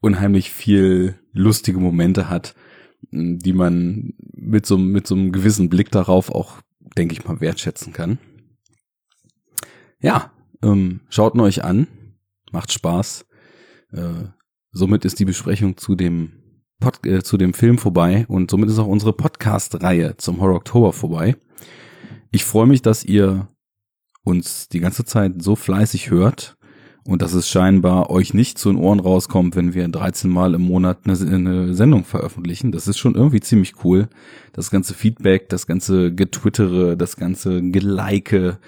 unheimlich 0.00 0.50
viel 0.50 1.18
lustige 1.32 1.78
Momente 1.78 2.28
hat, 2.28 2.54
die 3.10 3.52
man 3.52 4.14
mit 4.34 4.66
so, 4.66 4.76
mit 4.76 5.06
so 5.06 5.14
einem 5.14 5.32
gewissen 5.32 5.68
Blick 5.68 5.90
darauf 5.90 6.30
auch, 6.30 6.60
denke 6.96 7.14
ich 7.14 7.24
mal, 7.24 7.40
wertschätzen 7.40 7.92
kann. 7.92 8.18
Ja, 10.00 10.32
ähm, 10.62 11.00
schaut 11.08 11.34
ihn 11.34 11.40
euch 11.40 11.64
an. 11.64 11.86
Macht 12.52 12.72
Spaß. 12.72 13.26
Äh, 13.92 14.28
somit 14.72 15.04
ist 15.04 15.18
die 15.18 15.24
Besprechung 15.24 15.76
zu 15.76 15.94
dem 15.94 16.32
Pod 16.78 17.04
äh, 17.06 17.22
zu 17.22 17.38
dem 17.38 17.54
Film 17.54 17.78
vorbei 17.78 18.26
und 18.28 18.50
somit 18.50 18.68
ist 18.68 18.78
auch 18.78 18.86
unsere 18.86 19.14
Podcast-Reihe 19.14 20.16
zum 20.18 20.40
Horror 20.40 20.56
Oktober 20.56 20.92
vorbei. 20.92 21.36
Ich 22.30 22.44
freue 22.44 22.66
mich, 22.66 22.82
dass 22.82 23.04
ihr 23.04 23.48
uns 24.24 24.68
die 24.68 24.80
ganze 24.80 25.04
Zeit 25.04 25.42
so 25.42 25.56
fleißig 25.56 26.10
hört 26.10 26.56
und 27.06 27.22
dass 27.22 27.34
es 27.34 27.48
scheinbar 27.48 28.10
euch 28.10 28.34
nicht 28.34 28.58
zu 28.58 28.70
den 28.70 28.80
Ohren 28.80 28.98
rauskommt, 28.98 29.54
wenn 29.54 29.74
wir 29.74 29.86
13 29.86 30.28
Mal 30.28 30.54
im 30.54 30.62
Monat 30.62 30.98
eine, 31.04 31.16
eine, 31.16 31.74
Sendung 31.74 32.04
veröffentlichen. 32.04 32.72
Das 32.72 32.88
ist 32.88 32.98
schon 32.98 33.14
irgendwie 33.14 33.40
ziemlich 33.40 33.84
cool. 33.84 34.08
Das 34.52 34.70
ganze 34.70 34.92
Feedback, 34.92 35.48
das 35.48 35.66
ganze 35.66 36.12
Getwittere, 36.12 36.96
das 36.96 37.16
ganze 37.16 37.62
Gelike, 37.62 38.58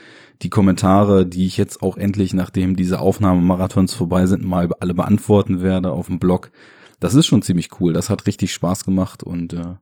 die 0.43 0.51
Kommentare, 0.51 1.27
die 1.27 1.47
ich 1.47 1.57
jetzt 1.57 1.83
auch 1.83 1.97
endlich, 1.97 2.33
nachdem 2.33 2.77
diese 2.77 3.01
Aufnahmemarathons 3.01 3.95
vorbei 3.95 4.27
sind, 4.27 4.45
mal 4.45 4.69
alle 4.79 4.95
beantworten 4.95 5.61
werde 5.61 5.91
auf 5.91 6.07
dem 6.07 6.21
Blog. 6.21 6.53
Das 7.01 7.15
ist 7.15 7.27
schon 7.27 7.43
ziemlich 7.43 7.81
cool. 7.81 7.93
Das 7.93 8.09
hat 8.09 8.27
richtig 8.27 8.53
Spaß 8.53 8.85
gemacht 8.85 9.25
und 9.25 9.53
äh, 9.53 9.75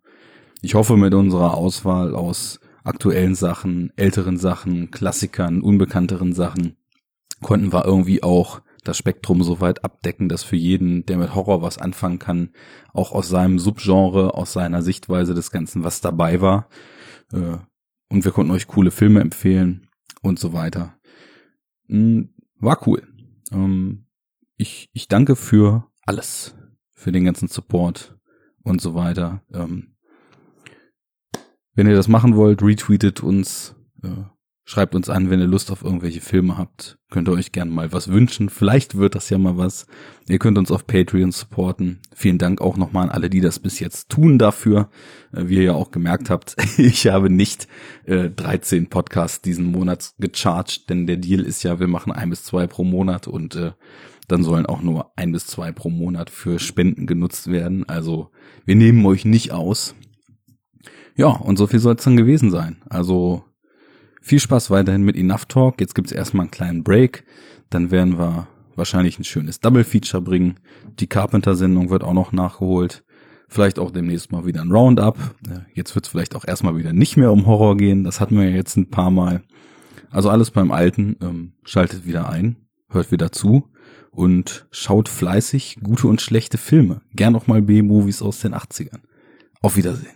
ich 0.62 0.74
hoffe 0.74 0.96
mit 0.96 1.12
unserer 1.12 1.54
Auswahl 1.54 2.14
aus 2.14 2.60
aktuellen 2.84 3.34
Sachen, 3.34 3.92
älteren 3.96 4.38
Sachen, 4.38 4.90
Klassikern, 4.90 5.60
unbekannteren 5.60 6.32
Sachen 6.32 6.76
konnten 7.42 7.72
wir 7.72 7.84
irgendwie 7.84 8.22
auch 8.22 8.62
das 8.84 8.96
Spektrum 8.96 9.42
so 9.42 9.60
weit 9.60 9.84
abdecken, 9.84 10.28
dass 10.28 10.44
für 10.44 10.56
jeden, 10.56 11.04
der 11.06 11.18
mit 11.18 11.34
Horror 11.34 11.62
was 11.62 11.78
anfangen 11.78 12.18
kann, 12.18 12.50
auch 12.92 13.12
aus 13.12 13.28
seinem 13.28 13.58
Subgenre, 13.58 14.34
aus 14.34 14.52
seiner 14.52 14.82
Sichtweise 14.82 15.34
des 15.34 15.50
Ganzen 15.50 15.84
was 15.84 16.00
dabei 16.00 16.40
war. 16.40 16.68
Äh, 17.32 17.58
und 18.08 18.24
wir 18.24 18.32
konnten 18.32 18.52
euch 18.52 18.68
coole 18.68 18.90
Filme 18.90 19.20
empfehlen 19.20 19.88
und 20.22 20.38
so 20.38 20.52
weiter. 20.52 20.96
Hm, 21.88 22.34
war 22.58 22.86
cool. 22.86 23.02
Ähm, 23.50 24.06
ich, 24.56 24.88
ich 24.92 25.08
danke 25.08 25.36
für 25.36 25.90
alles, 26.02 26.54
für 26.94 27.12
den 27.12 27.24
ganzen 27.24 27.48
Support 27.48 28.16
und 28.62 28.80
so 28.80 28.94
weiter. 28.94 29.42
Ähm, 29.52 29.96
wenn 31.74 31.86
ihr 31.86 31.96
das 31.96 32.08
machen 32.08 32.36
wollt, 32.36 32.62
retweetet 32.62 33.22
uns, 33.22 33.74
äh, 34.02 34.24
Schreibt 34.68 34.96
uns 34.96 35.08
an, 35.08 35.30
wenn 35.30 35.38
ihr 35.38 35.46
Lust 35.46 35.70
auf 35.70 35.84
irgendwelche 35.84 36.20
Filme 36.20 36.58
habt. 36.58 36.98
Könnt 37.08 37.28
ihr 37.28 37.32
euch 37.32 37.52
gerne 37.52 37.70
mal 37.70 37.92
was 37.92 38.08
wünschen. 38.08 38.48
Vielleicht 38.48 38.96
wird 38.96 39.14
das 39.14 39.30
ja 39.30 39.38
mal 39.38 39.56
was. 39.56 39.86
Ihr 40.28 40.40
könnt 40.40 40.58
uns 40.58 40.72
auf 40.72 40.88
Patreon 40.88 41.30
supporten. 41.30 42.00
Vielen 42.12 42.38
Dank 42.38 42.60
auch 42.60 42.76
nochmal 42.76 43.04
an 43.04 43.10
alle, 43.10 43.30
die 43.30 43.40
das 43.40 43.60
bis 43.60 43.78
jetzt 43.78 44.08
tun 44.08 44.40
dafür. 44.40 44.90
Äh, 45.32 45.46
wie 45.46 45.58
ihr 45.58 45.62
ja 45.62 45.74
auch 45.74 45.92
gemerkt 45.92 46.30
habt, 46.30 46.56
ich 46.78 47.06
habe 47.06 47.30
nicht 47.30 47.68
äh, 48.06 48.28
13 48.28 48.88
Podcasts 48.88 49.40
diesen 49.40 49.66
Monat 49.66 50.14
gecharged, 50.18 50.90
denn 50.90 51.06
der 51.06 51.18
Deal 51.18 51.42
ist 51.42 51.62
ja, 51.62 51.78
wir 51.78 51.86
machen 51.86 52.10
ein 52.10 52.30
bis 52.30 52.42
zwei 52.42 52.66
pro 52.66 52.82
Monat 52.82 53.28
und 53.28 53.54
äh, 53.54 53.70
dann 54.26 54.42
sollen 54.42 54.66
auch 54.66 54.82
nur 54.82 55.12
ein 55.14 55.30
bis 55.30 55.46
zwei 55.46 55.70
pro 55.70 55.90
Monat 55.90 56.28
für 56.28 56.58
Spenden 56.58 57.06
genutzt 57.06 57.52
werden. 57.52 57.88
Also 57.88 58.32
wir 58.64 58.74
nehmen 58.74 59.06
euch 59.06 59.24
nicht 59.24 59.52
aus. 59.52 59.94
Ja, 61.14 61.28
und 61.28 61.56
so 61.56 61.68
viel 61.68 61.78
soll 61.78 61.94
es 61.94 62.02
dann 62.02 62.16
gewesen 62.16 62.50
sein. 62.50 62.82
Also 62.88 63.44
viel 64.26 64.40
Spaß 64.40 64.70
weiterhin 64.70 65.04
mit 65.04 65.16
Enough 65.16 65.44
Talk. 65.46 65.80
Jetzt 65.80 65.94
gibt's 65.94 66.10
erstmal 66.10 66.44
einen 66.44 66.50
kleinen 66.50 66.82
Break. 66.82 67.24
Dann 67.70 67.92
werden 67.92 68.18
wir 68.18 68.48
wahrscheinlich 68.74 69.20
ein 69.20 69.24
schönes 69.24 69.60
Double 69.60 69.84
Feature 69.84 70.20
bringen. 70.20 70.58
Die 70.98 71.06
Carpenter-Sendung 71.06 71.90
wird 71.90 72.02
auch 72.02 72.12
noch 72.12 72.32
nachgeholt. 72.32 73.04
Vielleicht 73.48 73.78
auch 73.78 73.92
demnächst 73.92 74.32
mal 74.32 74.44
wieder 74.44 74.62
ein 74.62 74.72
Roundup. 74.72 75.16
Jetzt 75.74 75.94
wird's 75.94 76.08
vielleicht 76.08 76.34
auch 76.34 76.44
erstmal 76.44 76.76
wieder 76.76 76.92
nicht 76.92 77.16
mehr 77.16 77.30
um 77.30 77.46
Horror 77.46 77.76
gehen. 77.76 78.02
Das 78.02 78.20
hatten 78.20 78.36
wir 78.36 78.50
ja 78.50 78.56
jetzt 78.56 78.76
ein 78.76 78.90
paar 78.90 79.12
Mal. 79.12 79.44
Also 80.10 80.28
alles 80.28 80.50
beim 80.50 80.72
Alten. 80.72 81.16
Ähm, 81.22 81.52
schaltet 81.64 82.04
wieder 82.04 82.28
ein, 82.28 82.56
hört 82.90 83.12
wieder 83.12 83.30
zu 83.30 83.70
und 84.10 84.66
schaut 84.72 85.08
fleißig 85.08 85.78
gute 85.84 86.08
und 86.08 86.20
schlechte 86.20 86.58
Filme. 86.58 87.02
Gern 87.14 87.36
auch 87.36 87.46
mal 87.46 87.62
B-Movies 87.62 88.22
aus 88.22 88.40
den 88.40 88.54
80ern. 88.54 89.02
Auf 89.62 89.76
Wiedersehen. 89.76 90.15